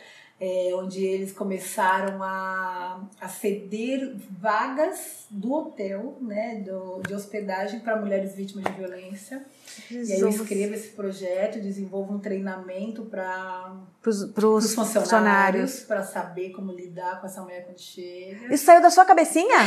[0.44, 7.94] é, onde eles começaram a, a ceder vagas do hotel, né, do, de hospedagem para
[7.94, 9.46] mulheres vítimas de violência.
[9.88, 10.08] Jesus.
[10.08, 13.72] E aí eu escrevo esse projeto, desenvolvo um treinamento para
[14.04, 15.80] os funcionários, funcionários.
[15.84, 18.52] para saber como lidar com essa mulher quando chega.
[18.52, 19.58] Isso saiu da sua cabecinha?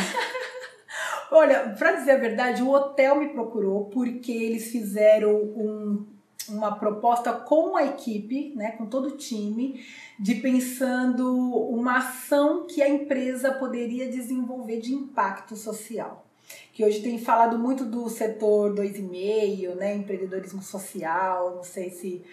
[1.32, 6.15] Olha, para dizer a verdade, o hotel me procurou porque eles fizeram um
[6.50, 9.86] uma proposta com a equipe, né, com todo o time,
[10.20, 16.26] de pensando uma ação que a empresa poderia desenvolver de impacto social.
[16.74, 22.24] Que hoje tem falado muito do setor 2,5, né, empreendedorismo social, não sei se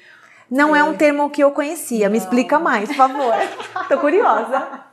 [0.53, 2.13] não é, é um termo que eu conhecia, não.
[2.13, 3.33] me explica mais, por favor.
[3.89, 4.85] Tô curiosa.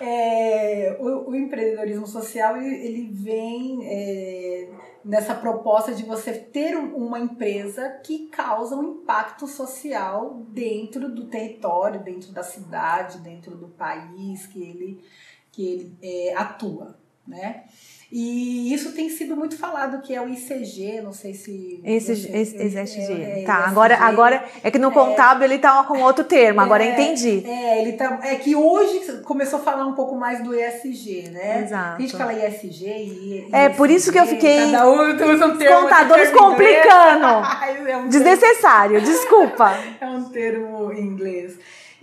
[0.00, 4.68] É, o, o, empreendedorismo social ele, ele vem é,
[5.06, 12.02] nessa proposta de você ter uma empresa que causa um impacto social dentro do território,
[12.02, 15.04] dentro da cidade, dentro do país que ele,
[15.52, 17.64] que ele é, atua, né?
[18.10, 21.80] E isso tem sido muito falado, que é o ICG, não sei se.
[21.84, 25.98] Esse, esse, esse é, é, tá, agora, agora é que no contábil ele tá com
[26.00, 27.44] outro termo, agora é, entendi.
[27.44, 28.20] É, ele tá.
[28.22, 31.62] É que hoje começou a falar um pouco mais do ESG, né?
[31.64, 31.96] Exato.
[31.96, 33.48] A gente fala ESG e.
[33.50, 34.70] É, por isso que eu fiquei.
[34.70, 35.82] Cada um usa um termo.
[35.82, 37.26] Contadores complicando.
[37.90, 39.76] é um Desnecessário, desculpa.
[40.00, 41.58] É um termo em inglês.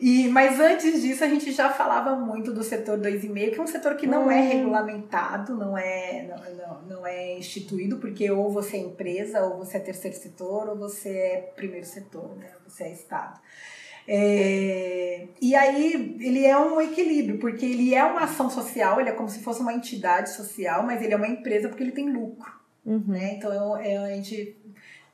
[0.05, 3.67] E, mas antes disso, a gente já falava muito do setor 2,5, que é um
[3.67, 4.49] setor que não é hum.
[4.49, 9.77] regulamentado, não é, não, não, não é instituído, porque ou você é empresa, ou você
[9.77, 12.51] é terceiro setor, ou você é primeiro setor, né?
[12.67, 13.39] você é Estado.
[14.05, 19.13] É, e aí ele é um equilíbrio, porque ele é uma ação social, ele é
[19.13, 22.51] como se fosse uma entidade social, mas ele é uma empresa porque ele tem lucro.
[22.85, 23.05] Uhum.
[23.07, 23.35] Né?
[23.35, 24.57] Então é, a gente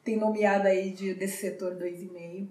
[0.04, 2.48] tem nomeado aí de, desse setor 2,5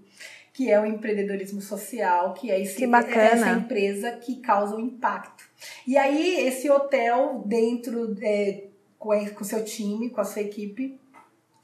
[0.59, 2.85] que é o empreendedorismo social, que é, esse, que
[3.17, 5.45] essa empresa que causa o impacto.
[5.87, 8.65] E aí, esse hotel, dentro é,
[8.99, 11.01] com o seu time, com a sua equipe,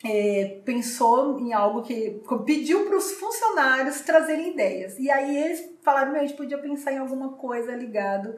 [0.04, 4.96] é, pensou em algo que pediu para os funcionários trazerem ideias.
[4.96, 8.36] E aí eles falaram: que a gente podia pensar em alguma coisa ligado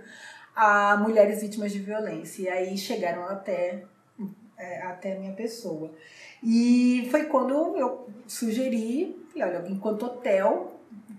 [0.55, 2.45] a mulheres vítimas de violência.
[2.45, 3.85] E aí chegaram até,
[4.57, 5.93] é, até a minha pessoa.
[6.43, 10.73] E foi quando eu sugeri e olha, enquanto hotel,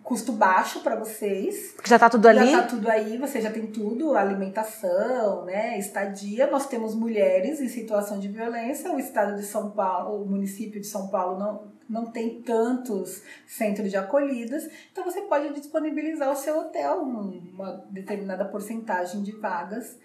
[0.03, 1.75] custo baixo para vocês.
[1.86, 2.51] Já tá tudo ali?
[2.51, 6.49] Já tá tudo aí, você já tem tudo, alimentação, né, estadia.
[6.49, 8.91] Nós temos mulheres em situação de violência.
[8.91, 13.89] O estado de São Paulo, o município de São Paulo não não tem tantos centros
[13.89, 19.97] de acolhidas, então você pode disponibilizar o seu hotel uma determinada porcentagem de vagas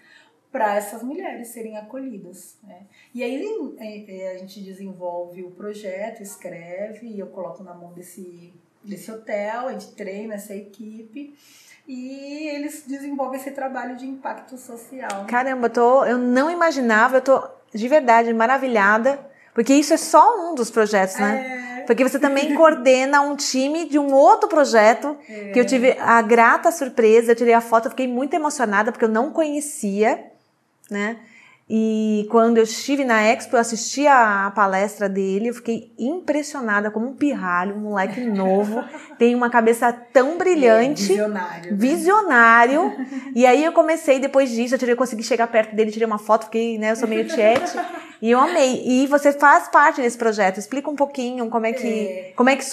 [0.53, 2.57] para essas mulheres serem acolhidas.
[2.63, 2.83] Né?
[3.13, 3.43] E aí
[3.79, 9.11] é, é, a gente desenvolve o projeto, escreve, e eu coloco na mão desse, desse
[9.11, 11.35] hotel, a gente treina essa equipe
[11.87, 15.25] e eles desenvolvem esse trabalho de impacto social.
[15.27, 19.19] Caramba, eu, tô, eu não imaginava, eu tô de verdade maravilhada,
[19.55, 21.79] Porque isso é só um dos projetos, né?
[21.79, 21.83] É.
[21.85, 25.49] Porque você também coordena um time de um outro projeto é.
[25.49, 29.09] que eu tive a grata surpresa, eu tirei a foto, fiquei muito emocionada porque eu
[29.09, 30.31] não conhecia,
[30.93, 31.17] né?
[31.69, 37.07] E quando eu estive na Expo, eu assisti a palestra dele, eu fiquei impressionada como
[37.07, 38.83] um pirralho, um moleque novo,
[39.17, 41.03] tem uma cabeça tão brilhante.
[41.03, 41.71] É, visionário.
[41.71, 41.77] Né?
[41.77, 43.07] Visionário.
[43.33, 46.45] e aí eu comecei, depois disso, eu tirei, consegui chegar perto dele, tirei uma foto,
[46.45, 47.71] fiquei, né, eu sou meio tiete.
[48.21, 48.83] e eu amei.
[48.85, 50.59] E você faz parte desse projeto.
[50.59, 52.33] Explica um pouquinho como é que, é.
[52.35, 52.65] Como é que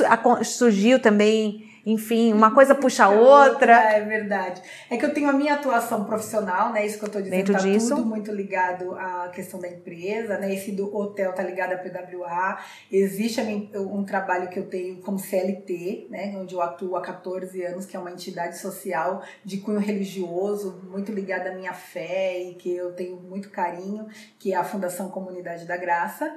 [0.45, 3.93] surgiu também enfim, uma coisa puxa a outra.
[3.93, 4.63] É verdade.
[4.91, 6.85] É que eu tenho a minha atuação profissional, né?
[6.85, 7.95] Isso que eu estou dizendo, Dentro tá disso.
[7.95, 10.53] tudo muito ligado à questão da empresa, né?
[10.53, 12.59] Esse do hotel tá ligado à PWA.
[12.91, 13.41] Existe
[13.75, 16.35] um trabalho que eu tenho como CLT, né?
[16.37, 21.13] Onde eu atuo há 14 anos, que é uma entidade social de cunho religioso, muito
[21.13, 24.07] ligada à minha fé e que eu tenho muito carinho,
[24.39, 26.33] que é a Fundação Comunidade da Graça.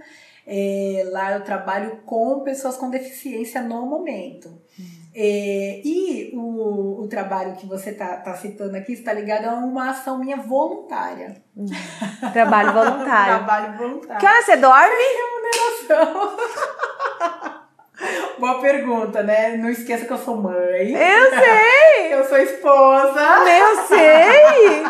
[0.46, 4.63] É, lá eu trabalho com pessoas com deficiência no momento.
[5.16, 9.92] É, e o, o trabalho que você está tá citando aqui está ligado a uma
[9.92, 11.36] ação minha voluntária.
[11.56, 11.68] Hum,
[12.32, 13.36] trabalho voluntário.
[13.46, 14.20] trabalho voluntário.
[14.20, 15.04] Que hora você dorme?
[15.88, 16.38] Remuneração.
[18.40, 19.56] Boa pergunta, né?
[19.56, 20.92] Não esqueça que eu sou mãe.
[20.92, 22.14] Eu sei!
[22.14, 23.22] eu sou esposa.
[23.48, 24.84] Eu sei!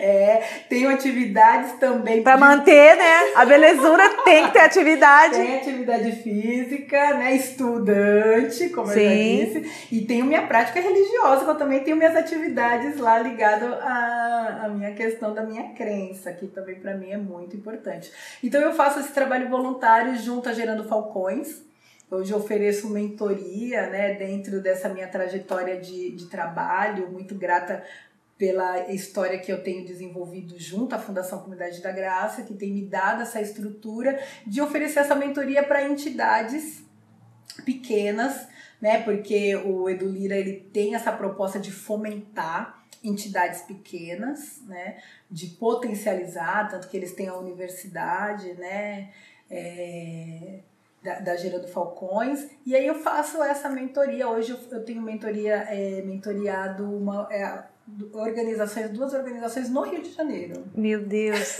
[0.00, 2.22] É, tenho atividades também.
[2.22, 2.40] Para de...
[2.40, 3.32] manter, né?
[3.34, 5.36] A belezura tem que ter atividade.
[5.36, 7.36] Tem atividade física, né?
[7.36, 9.00] Estudante, como Sim.
[9.00, 9.86] eu já disse.
[9.92, 14.68] E tenho minha prática religiosa, que eu também tenho minhas atividades lá ligado à, à
[14.68, 18.10] minha questão da minha crença, que também para mim é muito importante.
[18.42, 21.68] Então eu faço esse trabalho voluntário junto a Gerando Falcões.
[22.10, 27.84] Hoje eu ofereço mentoria, né, dentro dessa minha trajetória de, de trabalho, muito grata
[28.40, 32.86] pela história que eu tenho desenvolvido junto à Fundação Comunidade da Graça, que tem me
[32.86, 36.82] dado essa estrutura de oferecer essa mentoria para entidades
[37.66, 38.48] pequenas,
[38.80, 39.02] né?
[39.02, 44.96] Porque o Edu Lira ele tem essa proposta de fomentar entidades pequenas, né?
[45.30, 49.10] De potencializar, tanto que eles têm a universidade, né?
[49.50, 50.60] É,
[51.02, 54.28] da, da Gerando Falcões, e aí eu faço essa mentoria.
[54.28, 57.64] Hoje eu, eu tenho mentoria, é, mentoriado uma, é,
[58.12, 60.64] organizações, duas organizações no Rio de Janeiro.
[60.74, 61.58] Meu Deus.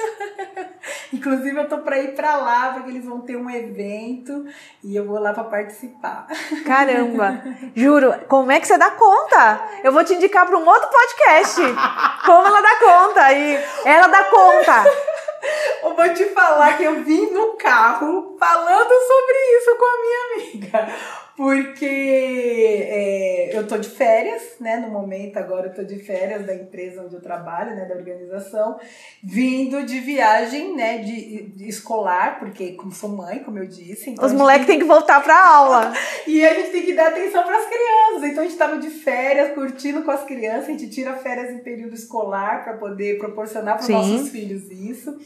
[1.13, 4.47] Inclusive eu tô para ir para lá porque eles vão ter um evento
[4.83, 6.27] e eu vou lá para participar.
[6.65, 7.43] Caramba.
[7.75, 9.61] Juro, como é que você dá conta?
[9.83, 11.61] Eu vou te indicar para um outro podcast.
[12.25, 14.85] Como ela dá conta e ela dá conta.
[15.83, 20.35] Eu vou te falar que eu vim no carro falando sobre isso com a minha
[20.35, 20.95] amiga
[21.41, 24.77] porque é, eu tô de férias, né?
[24.77, 27.87] No momento agora eu tô de férias da empresa onde eu trabalho, né?
[27.87, 28.79] Da organização,
[29.25, 30.99] vindo de viagem, né?
[30.99, 34.11] De, de escolar, porque como sou mãe, como eu disse.
[34.11, 35.95] Então Os moleques têm que voltar pra aula.
[36.29, 38.31] e a gente tem que dar atenção para as crianças.
[38.31, 40.65] Então a gente tava de férias, curtindo com as crianças.
[40.65, 45.19] A gente tira férias em período escolar para poder proporcionar para nossos filhos isso.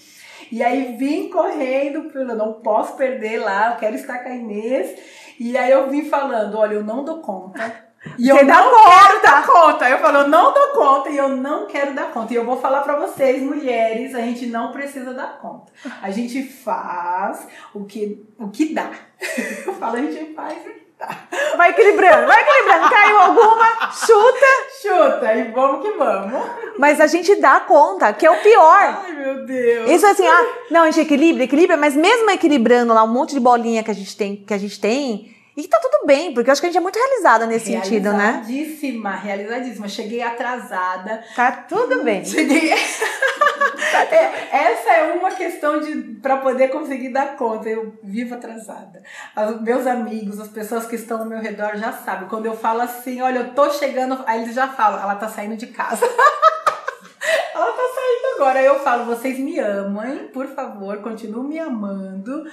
[0.52, 4.96] E aí vim correndo, eu não posso perder lá, eu quero estar com a Inês.
[5.38, 7.84] E aí eu vim falando, olha, eu não dou conta.
[8.18, 8.90] E eu não conta.
[8.90, 9.88] quero dar conta.
[9.88, 12.34] Eu falo, eu não dou conta e eu não quero dar conta.
[12.34, 15.72] E eu vou falar para vocês, mulheres, a gente não precisa dar conta.
[16.02, 18.90] A gente faz o que, o que dá.
[19.66, 21.08] Eu falo, a gente faz o dá.
[21.56, 22.90] Vai equilibrando, vai equilibrando.
[22.90, 24.46] Caiu alguma, chuta.
[24.82, 26.42] Chuta, e vamos que vamos.
[26.78, 29.02] Mas a gente dá conta, que é o pior.
[29.04, 29.90] Ai, meu Deus.
[29.90, 33.34] Isso é assim, ah, não, a gente equilibra, equilibra, mas mesmo equilibrando lá um monte
[33.34, 36.50] de bolinha que a gente tem, que a gente tem e tá tudo bem, porque
[36.50, 38.42] eu acho que a gente é muito realizada nesse sentido, né?
[38.44, 39.88] Realizadíssima, realizadíssima.
[39.88, 41.22] Cheguei atrasada.
[41.36, 42.22] Tá tudo bem.
[42.26, 42.72] Cheguei.
[44.10, 47.68] é, essa é uma questão de para poder conseguir dar conta.
[47.68, 49.00] Eu vivo atrasada.
[49.36, 52.28] Os meus amigos, as pessoas que estão ao meu redor já sabem.
[52.28, 55.56] Quando eu falo assim, olha, eu tô chegando, aí eles já falam, ela tá saindo
[55.56, 56.04] de casa.
[57.54, 57.93] ela tá saindo
[58.34, 58.62] agora.
[58.62, 62.44] Eu falo, vocês me amam, por favor, continuem me amando.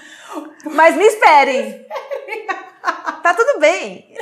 [0.74, 1.86] Mas me esperem.
[3.22, 4.14] tá tudo bem.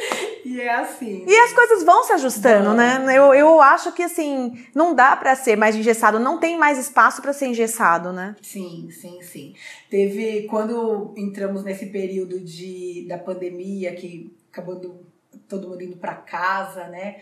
[0.44, 1.26] E é assim.
[1.28, 3.04] E as coisas vão se ajustando, né?
[3.10, 7.22] Eu, eu acho que assim, não dá para ser mais engessado, não tem mais espaço
[7.22, 8.36] para ser engessado, né?
[8.42, 9.54] Sim, sim, sim.
[9.90, 15.06] Teve quando entramos nesse período de da pandemia que acabando
[15.48, 17.18] todo mundo indo para casa, né?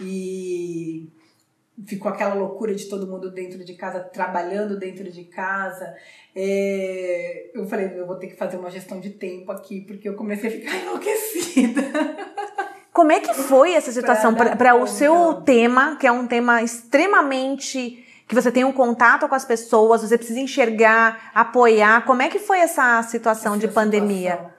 [0.00, 1.08] E
[1.86, 5.94] ficou aquela loucura de todo mundo dentro de casa, trabalhando dentro de casa.
[6.34, 10.14] É, eu falei, eu vou ter que fazer uma gestão de tempo aqui, porque eu
[10.14, 11.82] comecei a ficar enlouquecida.
[12.92, 18.04] Como é que foi essa situação para o seu tema, que é um tema extremamente
[18.26, 22.04] que você tem um contato com as pessoas, você precisa enxergar, apoiar.
[22.04, 24.32] Como é que foi essa situação essa de pandemia?
[24.32, 24.52] Situação.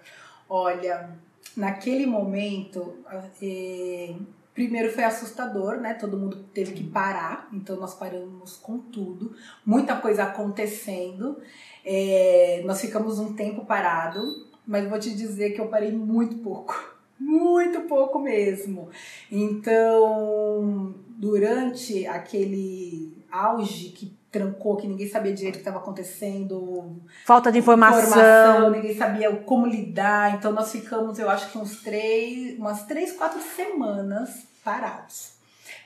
[0.50, 1.10] Olha,
[1.56, 2.96] naquele momento,
[3.40, 4.16] eh,
[4.60, 5.94] primeiro foi assustador, né?
[5.94, 9.34] Todo mundo teve que parar, então nós paramos com tudo,
[9.66, 11.38] muita coisa acontecendo.
[11.86, 14.20] É, nós ficamos um tempo parado,
[14.68, 16.76] mas vou te dizer que eu parei muito pouco.
[17.22, 18.90] Muito pouco mesmo.
[19.30, 27.02] Então, durante aquele auge que trancou, que ninguém sabia direito o que estava acontecendo.
[27.26, 28.00] Falta de informação.
[28.00, 28.70] informação.
[28.72, 30.36] Ninguém sabia como lidar.
[30.36, 35.40] Então nós ficamos, eu acho que uns três, umas três, quatro semanas parados.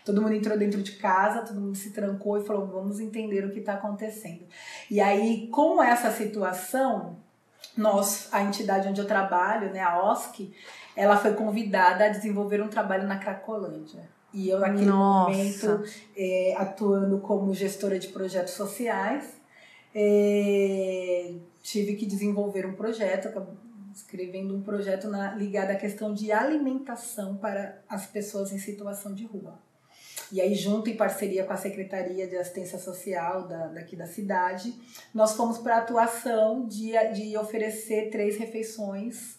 [0.06, 3.52] Todo mundo entrou dentro de casa, todo mundo se trancou e falou: vamos entender o
[3.52, 4.46] que está acontecendo.
[4.92, 7.18] E aí, com essa situação,
[7.78, 10.54] nós, a entidade onde eu trabalho, né, a OSC,
[10.96, 14.13] ela foi convidada a desenvolver um trabalho na Cracolândia.
[14.34, 15.32] E eu, naquele Nossa.
[15.32, 15.84] momento,
[16.18, 19.36] é, atuando como gestora de projetos sociais,
[19.94, 23.30] é, tive que desenvolver um projeto,
[23.94, 29.24] escrevendo um projeto na, ligado à questão de alimentação para as pessoas em situação de
[29.24, 29.60] rua.
[30.32, 34.74] E aí, junto em parceria com a Secretaria de Assistência Social da, daqui da cidade,
[35.14, 39.38] nós fomos para a atuação de, de oferecer três refeições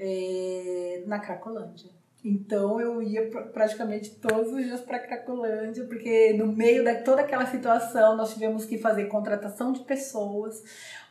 [0.00, 2.01] é, na Cracolândia.
[2.24, 7.46] Então eu ia praticamente todos os dias para Cracolândia, porque no meio de toda aquela
[7.46, 10.62] situação nós tivemos que fazer contratação de pessoas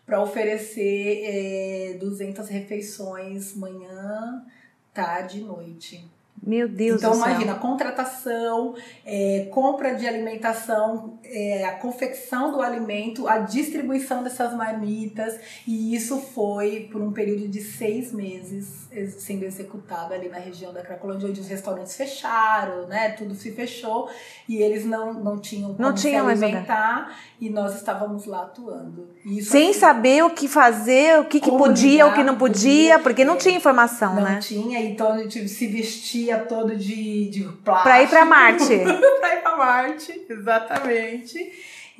[0.05, 4.45] para oferecer é, 200 refeições manhã,
[4.93, 6.09] tarde e noite.
[6.43, 7.27] Meu Deus então, do céu.
[7.27, 8.73] imagina, contratação,
[9.05, 16.19] é, compra de alimentação, é, a confecção do alimento, a distribuição dessas marmitas, e isso
[16.19, 21.39] foi por um período de seis meses sendo executado ali na região da Cracolândia, onde
[21.39, 23.09] os restaurantes fecharam, né?
[23.09, 24.09] Tudo se fechou
[24.47, 29.09] e eles não, não tinham como não tinha se alimentar e nós estávamos lá atuando.
[29.41, 33.23] Sem assim, saber o que fazer, o que, que podia, o que não podia, porque
[33.23, 34.33] não tinha informação, não né?
[34.33, 37.83] Não tinha, então a gente se vestia todo de, de plástico.
[37.83, 38.65] Pra ir pra Marte.
[39.19, 41.51] pra ir pra Marte, exatamente.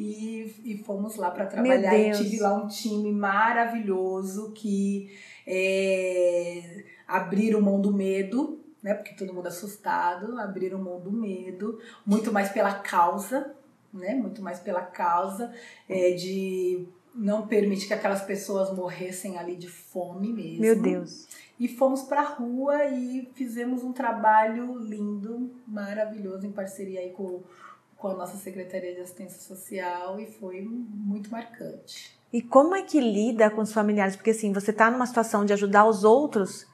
[0.01, 1.95] E, e fomos lá para trabalhar.
[1.95, 8.95] E tive lá um time maravilhoso que é, abriram mão do medo, né?
[8.95, 13.53] Porque todo mundo assustado, abriram mão do medo, muito mais pela causa,
[13.93, 14.15] né?
[14.15, 15.53] Muito mais pela causa
[15.87, 20.61] é, de não permitir que aquelas pessoas morressem ali de fome mesmo.
[20.61, 21.27] Meu Deus.
[21.59, 27.43] E fomos para a rua e fizemos um trabalho lindo, maravilhoso, em parceria aí com,
[28.01, 32.19] com a nossa Secretaria de Assistência Social e foi muito marcante.
[32.33, 34.15] E como é que lida com os familiares?
[34.15, 36.65] Porque assim, você está numa situação de ajudar os outros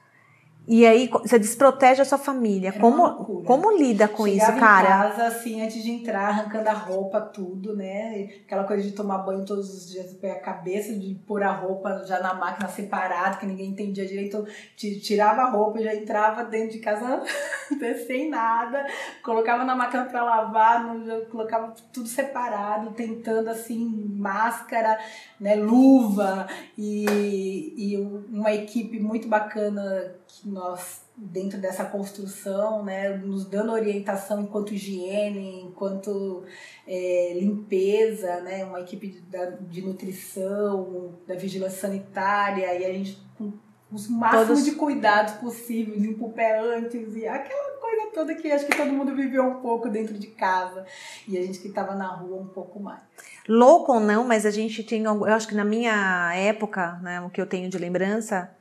[0.70, 2.68] e aí você desprotege a sua família.
[2.68, 4.86] É como, como lida com Chegava isso, cara?
[4.86, 8.28] em casa, assim, antes de entrar, arrancando a roupa, tudo, né?
[8.44, 12.20] Aquela coisa de tomar banho todos os dias, a cabeça, de pôr a roupa já
[12.20, 14.46] na máquina separada, que ninguém entendia direito.
[14.76, 17.22] Tirava a roupa e já entrava dentro de casa
[18.06, 18.86] sem nada.
[19.22, 20.84] Colocava na máquina para lavar,
[21.30, 24.98] colocava tudo separado, tentando, assim, máscara,
[25.40, 25.54] né?
[25.54, 33.72] Luva e, e uma equipe muito bacana que nós dentro dessa construção, né, nos dando
[33.72, 36.44] orientação enquanto higiene, enquanto
[36.86, 43.52] é, limpeza, né, uma equipe de, de nutrição, da vigilância sanitária, e a gente com
[43.90, 44.64] os máximos Todos...
[44.64, 48.92] de cuidados possíveis, limpa o pé antes e aquela coisa toda que acho que todo
[48.92, 50.84] mundo viveu um pouco dentro de casa
[51.26, 53.00] e a gente que estava na rua um pouco mais.
[53.48, 57.30] Louco ou não, mas a gente tinha, eu acho que na minha época, né, o
[57.30, 58.54] que eu tenho de lembrança,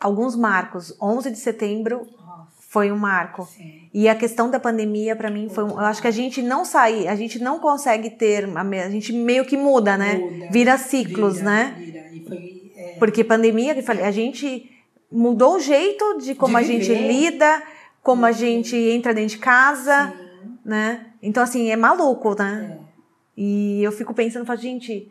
[0.00, 0.96] alguns marcos.
[1.00, 2.06] 11 de setembro
[2.68, 3.46] foi um marco.
[3.46, 3.88] Sim.
[3.94, 6.64] E a questão da pandemia para mim foi um, eu acho que a gente não
[6.64, 10.16] sai, a gente não consegue ter, a gente meio que muda, né?
[10.16, 11.74] Muda, vira ciclos, vira, né?
[11.78, 12.04] Vira.
[12.28, 12.96] Foi, é...
[12.98, 14.70] Porque pandemia, a gente
[15.10, 17.62] mudou o jeito de como de a gente lida,
[18.02, 20.58] como a gente entra dentro de casa, Sim.
[20.62, 21.06] né?
[21.22, 22.78] Então assim, é maluco, né?
[22.84, 22.88] É.
[23.34, 25.10] E eu fico pensando, falo, gente,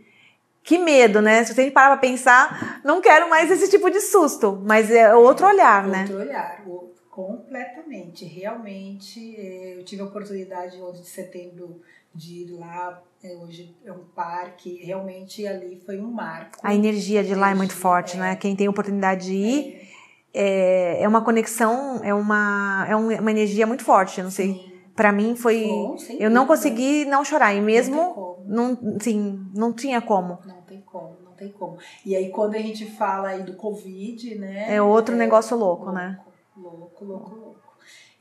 [0.67, 1.45] que medo, né?
[1.45, 5.47] Se você parar pra pensar, não quero mais esse tipo de susto, mas é outro
[5.47, 6.01] olhar, outro né?
[6.01, 6.61] Outro olhar,
[7.09, 8.25] completamente.
[8.25, 11.81] Realmente, é, eu tive a oportunidade, 11 de setembro,
[12.13, 13.01] de ir lá.
[13.23, 16.57] É, hoje é um parque, realmente ali foi um marco.
[16.61, 18.35] A energia de lá é muito forte, é, né?
[18.35, 19.89] Quem tem a oportunidade de ir,
[20.33, 24.53] é, é uma conexão, é uma, é uma energia muito forte, eu não sei.
[24.53, 29.39] Sim para mim foi Bom, eu não consegui não chorar e mesmo não, não sim
[29.53, 30.56] não tinha como não
[30.99, 34.81] como não tem como e aí quando a gente fala aí do covid né é
[34.81, 36.19] outro é, negócio louco, louco, né
[36.55, 37.67] louco louco louco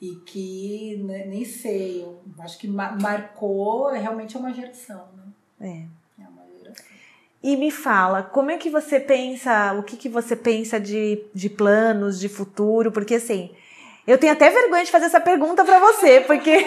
[0.01, 5.25] e que né, nem sei, eu acho que marcou realmente é uma geração, né?
[5.61, 6.23] É.
[6.23, 6.85] É uma geração.
[7.43, 11.49] E me fala, como é que você pensa, o que, que você pensa de, de
[11.49, 12.93] planos, de futuro?
[12.93, 13.51] Porque assim,
[14.07, 16.53] eu tenho até vergonha de fazer essa pergunta para você, porque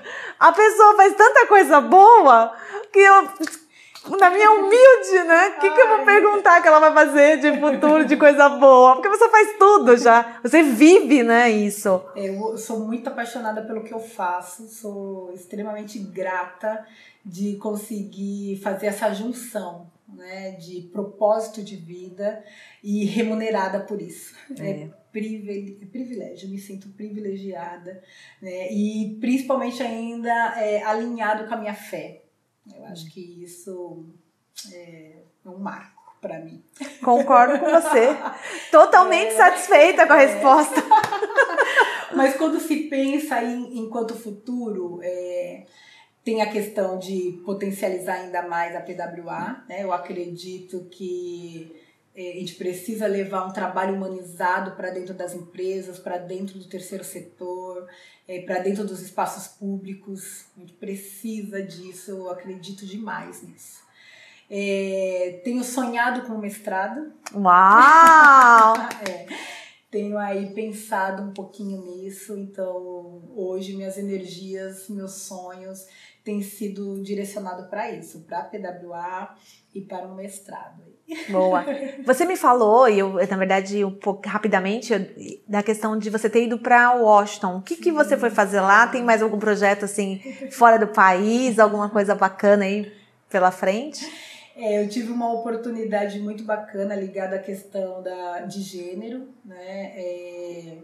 [0.38, 2.54] a pessoa faz tanta coisa boa
[2.92, 3.28] que eu
[4.08, 5.48] na minha humilde, né?
[5.48, 8.94] O que, que eu vou perguntar que ela vai fazer de futuro, de coisa boa?
[8.94, 10.40] Porque você faz tudo já.
[10.42, 12.02] Você vive, né, isso.
[12.16, 16.86] Eu sou muito apaixonada pelo que eu faço, sou extremamente grata
[17.24, 22.42] de conseguir fazer essa junção, né, de propósito de vida
[22.82, 24.34] e remunerada por isso.
[24.58, 28.02] É, é privilégio, me sinto privilegiada,
[28.40, 32.22] né, e principalmente ainda é, alinhado com a minha fé.
[32.74, 34.06] Eu acho que isso
[34.72, 36.62] é um marco para mim.
[37.02, 38.08] Concordo com você.
[38.70, 40.26] Totalmente é, satisfeita com a é.
[40.26, 40.82] resposta.
[42.14, 45.64] Mas quando se pensa em enquanto futuro, é,
[46.24, 49.64] tem a questão de potencializar ainda mais a PWA.
[49.68, 49.82] Né?
[49.82, 51.74] Eu acredito que
[52.14, 56.68] é, a gente precisa levar um trabalho humanizado para dentro das empresas, para dentro do
[56.68, 57.88] terceiro setor,
[58.30, 60.44] é, para dentro dos espaços públicos.
[60.56, 63.80] A gente precisa disso, eu acredito demais nisso.
[64.48, 67.12] É, tenho sonhado com o mestrado.
[67.34, 68.74] Uau!
[69.04, 69.26] é,
[69.90, 75.86] tenho aí pensado um pouquinho nisso, então hoje minhas energias, meus sonhos
[76.30, 79.34] têm sido direcionados para isso, para a PWA
[79.74, 80.84] e para um mestrado.
[81.28, 81.64] Boa.
[82.06, 84.94] Você me falou, e eu, na verdade, um pouco rapidamente,
[85.48, 87.56] da questão de você ter ido para Washington.
[87.56, 88.86] O que, que você foi fazer lá?
[88.86, 90.20] Tem mais algum projeto assim
[90.52, 91.58] fora do país?
[91.58, 92.92] Alguma coisa bacana aí
[93.28, 94.08] pela frente?
[94.54, 99.94] É, eu tive uma oportunidade muito bacana ligada à questão da, de gênero, né?
[99.96, 100.78] É,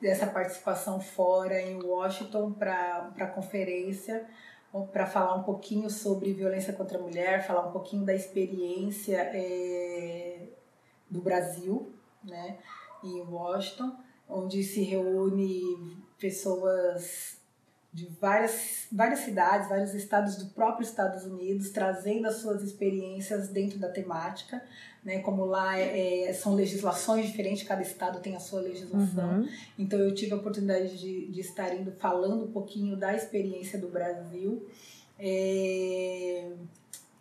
[0.00, 4.24] dessa participação fora em Washington para a conferência
[4.92, 10.46] para falar um pouquinho sobre violência contra a mulher, falar um pouquinho da experiência é,
[11.10, 11.92] do Brasil,
[12.22, 12.58] né,
[13.02, 13.96] em Washington,
[14.28, 17.38] onde se reúne pessoas
[17.92, 23.78] de várias, várias cidades, vários estados do próprio Estados Unidos, trazendo as suas experiências dentro
[23.78, 24.62] da temática
[25.08, 25.20] né?
[25.20, 29.38] Como lá é, é, são legislações diferentes, cada estado tem a sua legislação.
[29.38, 29.48] Uhum.
[29.78, 33.88] Então eu tive a oportunidade de, de estar indo falando um pouquinho da experiência do
[33.88, 34.68] Brasil.
[35.18, 36.50] É,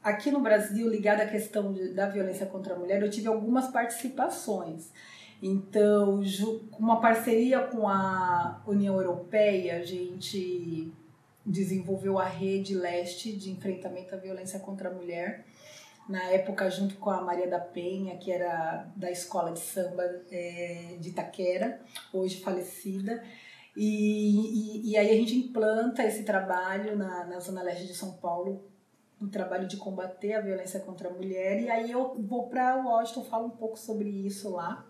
[0.03, 3.71] aqui no Brasil, ligada à questão de, da violência contra a mulher, eu tive algumas
[3.71, 4.91] participações.
[5.41, 6.21] Então,
[6.77, 10.91] uma parceria com a União Europeia, a gente
[11.45, 15.45] desenvolveu a rede leste de enfrentamento à violência contra a mulher
[16.07, 20.95] na época junto com a Maria da Penha, que era da escola de samba é,
[20.99, 21.81] de Itaquera,
[22.13, 23.23] hoje falecida.
[23.75, 28.13] E, e, e, aí a gente implanta esse trabalho na, na Zona Leste de São
[28.13, 28.65] Paulo,
[29.21, 31.61] um trabalho de combater a violência contra a mulher.
[31.61, 34.85] E aí eu vou para Washington, falo um pouco sobre isso lá.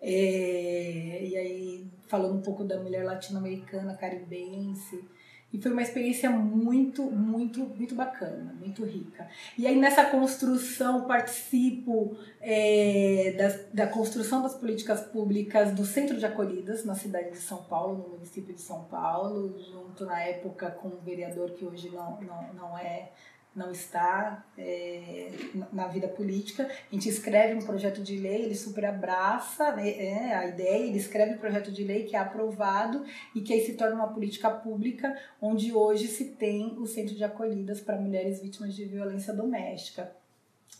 [0.00, 5.04] É, e aí falando um pouco da mulher latino-americana, caribense,
[5.52, 9.26] e foi uma experiência muito, muito, muito bacana, muito rica.
[9.56, 16.26] E aí nessa construção participo é, da, da construção das políticas públicas do Centro de
[16.26, 20.88] Acolhidas na cidade de São Paulo, no município de São Paulo, junto na época com
[20.88, 23.10] um vereador que hoje não, não, não é
[23.58, 25.30] não está é,
[25.72, 26.64] na vida política.
[26.64, 30.98] A gente escreve um projeto de lei, ele super abraça né, é, a ideia, ele
[30.98, 33.04] escreve um projeto de lei que é aprovado
[33.34, 37.24] e que aí se torna uma política pública, onde hoje se tem o centro de
[37.24, 40.16] acolhidas para mulheres vítimas de violência doméstica.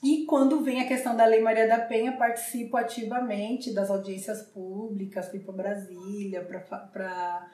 [0.03, 5.29] E quando vem a questão da Lei Maria da Penha, participo ativamente das audiências públicas,
[5.29, 7.51] fui para Brasília para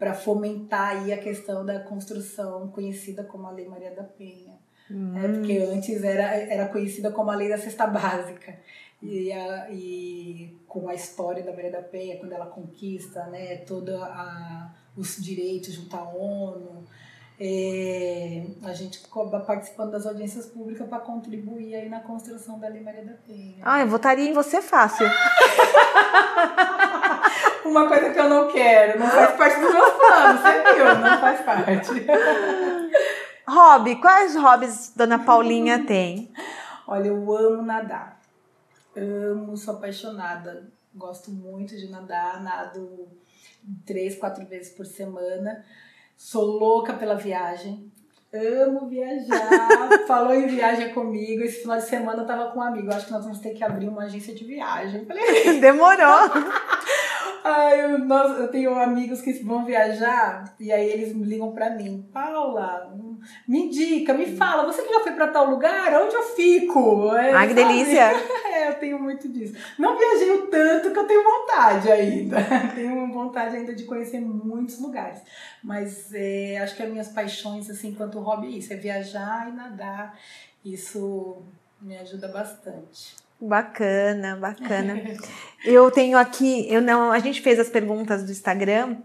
[0.00, 4.58] para fomentar aí a questão da construção conhecida como a Lei Maria da Penha.
[4.90, 5.12] Hum.
[5.14, 8.58] É, porque antes era, era conhecida como a Lei da Cesta Básica.
[9.02, 13.94] E, a, e com a história da Maria da Penha, quando ela conquista né, todos
[14.96, 16.82] os direitos junto à ONU,
[17.38, 19.02] é, a gente
[19.46, 23.58] participando das audiências públicas para contribuir aí na construção da Lei Maria da Penha.
[23.60, 25.06] Ah, eu votaria em você fácil.
[27.64, 30.84] Uma coisa que eu não quero, não faz parte dos meus planos, você viu?
[30.84, 31.90] Não faz parte.
[33.46, 36.32] Hobby, quais hobbies Dona Paulinha tem?
[36.86, 38.20] Olha, eu amo nadar.
[38.96, 40.70] Amo, sou apaixonada.
[40.94, 43.08] Gosto muito de nadar, nado
[43.86, 45.64] três, quatro vezes por semana.
[46.16, 47.90] Sou louca pela viagem.
[48.32, 49.88] Amo viajar.
[50.06, 51.42] Falou em viagem comigo.
[51.42, 52.92] Esse final de semana eu tava com um amigo.
[52.92, 55.04] Acho que nós vamos ter que abrir uma agência de viagem.
[55.04, 56.30] Falei, demorou.
[57.42, 61.70] Ai, eu, nós, eu tenho amigos que vão viajar e aí eles me ligam pra
[61.70, 62.08] mim.
[62.12, 62.92] Paula,
[63.46, 66.02] me indica, me fala, você que já foi pra tal lugar?
[66.02, 67.14] Onde eu fico?
[67.14, 68.10] É, Ai, que delícia!
[68.50, 69.54] É, eu tenho muito disso.
[69.78, 72.36] Não viajei o tanto que eu tenho vontade ainda.
[72.74, 75.22] tenho vontade ainda de conhecer muitos lugares.
[75.62, 79.52] Mas é, acho que as minhas paixões, assim, quanto hobby é isso, é viajar e
[79.52, 80.18] nadar.
[80.64, 81.42] Isso
[81.80, 83.14] me ajuda bastante.
[83.40, 85.00] Bacana, bacana.
[85.64, 88.96] eu tenho aqui, eu não, a gente fez as perguntas do Instagram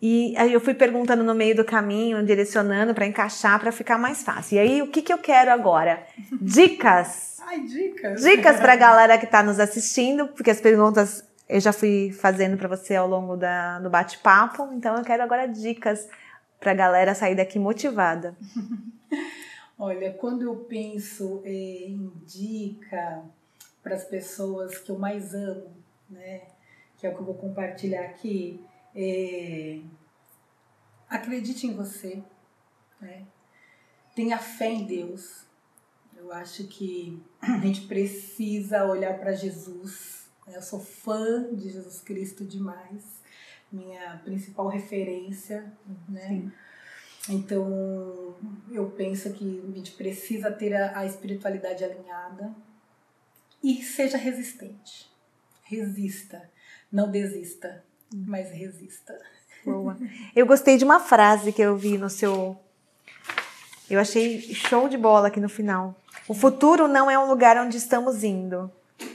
[0.00, 4.22] e aí eu fui perguntando no meio do caminho, direcionando para encaixar para ficar mais
[4.22, 4.56] fácil.
[4.56, 6.04] E aí o que que eu quero agora?
[6.40, 7.38] Dicas.
[7.46, 8.22] Ai, dicas.
[8.22, 12.56] Dicas para a galera que está nos assistindo, porque as perguntas eu já fui fazendo
[12.56, 16.06] para você ao longo da, do bate-papo, então eu quero agora dicas
[16.60, 18.36] para a galera sair daqui motivada.
[19.78, 23.22] Olha, quando eu penso em dica,
[23.82, 25.74] para as pessoas que eu mais amo,
[26.08, 26.42] né?
[26.96, 28.64] Que é o que eu vou compartilhar aqui.
[28.94, 29.80] É...
[31.08, 32.22] Acredite em você,
[33.00, 33.24] né?
[34.14, 35.46] Tenha fé em Deus.
[36.16, 40.28] Eu acho que a gente precisa olhar para Jesus.
[40.46, 40.56] Né?
[40.56, 43.22] Eu sou fã de Jesus Cristo demais,
[43.70, 45.72] minha principal referência,
[46.08, 46.28] né?
[46.28, 46.52] Sim.
[47.28, 48.34] Então,
[48.70, 52.54] eu penso que a gente precisa ter a, a espiritualidade alinhada,
[53.62, 55.08] e seja resistente.
[55.64, 56.48] Resista.
[56.90, 59.18] Não desista, mas resista.
[59.64, 59.96] Boa.
[60.34, 62.56] Eu gostei de uma frase que eu vi no seu.
[63.90, 65.94] Eu achei show de bola aqui no final.
[66.26, 68.70] O futuro não é um lugar onde estamos indo,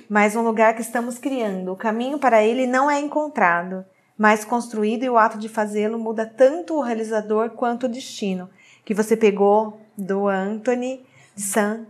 [0.10, 1.72] mas um lugar que estamos criando.
[1.72, 3.86] O caminho para ele não é encontrado,
[4.18, 8.50] mas construído e o ato de fazê-lo muda tanto o realizador quanto o destino.
[8.86, 11.86] Que você pegou do Anthony San.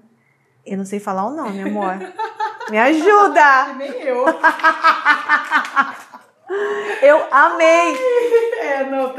[0.65, 1.99] Eu não sei falar o nome, amor.
[2.69, 3.73] Me ajuda!
[3.77, 4.25] Nem eu.
[7.01, 7.97] Eu amei!
[8.59, 9.13] É, não,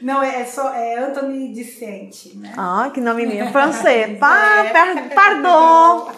[0.00, 2.52] não é, é só é Anthony Dicente, né?
[2.56, 4.16] Ah, que nome lindo, francês.
[4.18, 5.08] Pa, é.
[5.10, 6.10] pardon!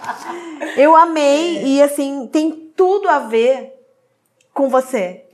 [0.77, 1.63] Eu amei é.
[1.65, 3.75] e assim, tem tudo a ver
[4.53, 5.25] com você.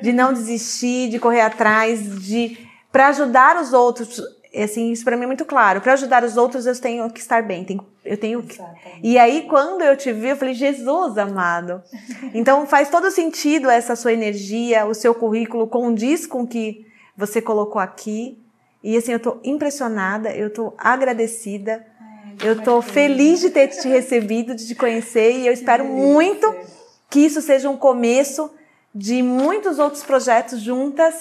[0.00, 4.20] De não desistir, de correr atrás, de para ajudar os outros
[4.54, 5.80] assim, isso para mim é muito claro.
[5.80, 7.64] Para ajudar os outros, eu tenho que estar bem.
[7.64, 8.58] Tenho, eu tenho que...
[9.02, 11.82] E aí, quando eu te vi, eu falei, Jesus amado.
[12.34, 16.86] Então, faz todo sentido essa sua energia, o seu currículo condiz com o que
[17.16, 18.38] você colocou aqui.
[18.82, 21.84] E assim, eu tô impressionada, eu tô agradecida.
[22.44, 25.32] eu tô feliz de ter te recebido, de te conhecer.
[25.32, 26.54] E eu espero muito
[27.10, 28.50] que isso seja um começo
[28.94, 31.14] de muitos outros projetos juntas.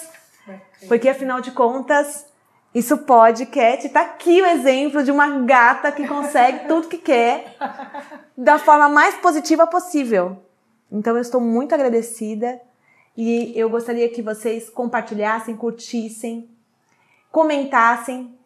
[0.88, 2.26] Porque, afinal de contas,
[2.74, 3.90] isso pode, Cat.
[3.90, 7.56] Tá aqui o exemplo de uma gata que consegue tudo que quer
[8.38, 10.44] da forma mais positiva possível.
[10.92, 12.62] Então eu estou muito agradecida
[13.16, 16.50] e eu gostaria que vocês compartilhassem, curtissem,
[17.32, 18.38] comentassem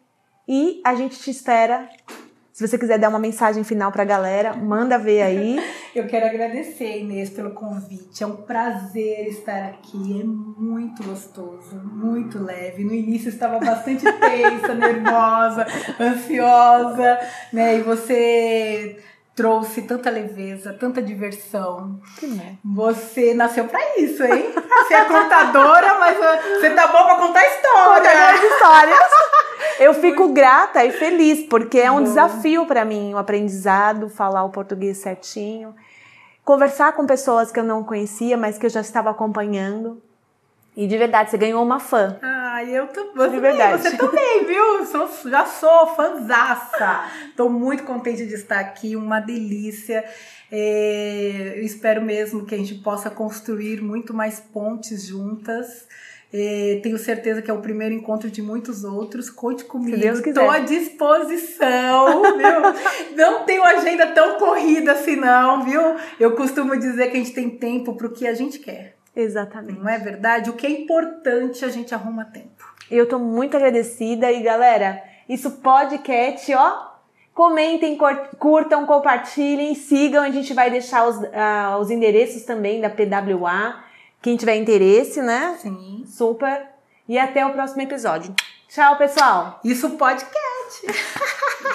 [0.48, 1.88] e a gente te espera
[2.52, 5.58] se você quiser dar uma mensagem final para a galera, manda ver aí.
[5.96, 8.22] Eu quero agradecer, Inês, pelo convite.
[8.22, 10.20] É um prazer estar aqui.
[10.20, 12.84] É muito gostoso, muito leve.
[12.84, 15.66] No início eu estava bastante tensa, nervosa,
[16.00, 17.18] ansiosa,
[17.52, 17.78] né?
[17.78, 18.98] E você
[19.34, 22.00] trouxe tanta leveza, tanta diversão.
[22.18, 22.58] Que.
[22.64, 24.52] Você nasceu para isso, hein?
[24.54, 28.10] Você é contadora, mas você tá bom para contar história.
[28.10, 28.98] Contar histórias.
[29.78, 32.02] Eu fico grata e feliz, porque é um Bom.
[32.02, 35.74] desafio para mim o aprendizado, falar o português certinho,
[36.44, 40.02] conversar com pessoas que eu não conhecia, mas que eu já estava acompanhando.
[40.76, 42.18] E de verdade, você ganhou uma fã.
[42.22, 43.30] Ah, eu também.
[43.30, 43.82] De verdade.
[43.82, 44.86] Você também, viu?
[44.86, 47.04] Sou, já sou fanzaça.
[47.36, 50.04] Tô muito contente de estar aqui, uma delícia.
[50.50, 55.86] É, eu espero mesmo que a gente possa construir muito mais pontes juntas.
[56.34, 59.28] É, tenho certeza que é o primeiro encontro de muitos outros.
[59.28, 59.96] Conte comigo.
[59.96, 63.16] Estou à disposição, viu?
[63.16, 65.80] não tenho agenda tão corrida assim, não, viu?
[66.18, 68.96] Eu costumo dizer que a gente tem tempo para o que a gente quer.
[69.14, 69.78] Exatamente.
[69.78, 70.48] Não é verdade?
[70.48, 72.51] O que é importante, a gente arruma tempo.
[72.94, 76.92] Eu estou muito agradecida e, galera, isso podcast, ó.
[77.34, 77.98] Comentem,
[78.38, 80.22] curtam, compartilhem, sigam.
[80.22, 83.82] A gente vai deixar os, uh, os endereços também da PWA
[84.22, 85.56] quem tiver interesse, né?
[85.58, 86.04] Sim.
[86.06, 86.68] Super.
[87.08, 88.32] E até o próximo episódio.
[88.68, 89.60] Tchau, pessoal.
[89.64, 90.86] Isso podcast.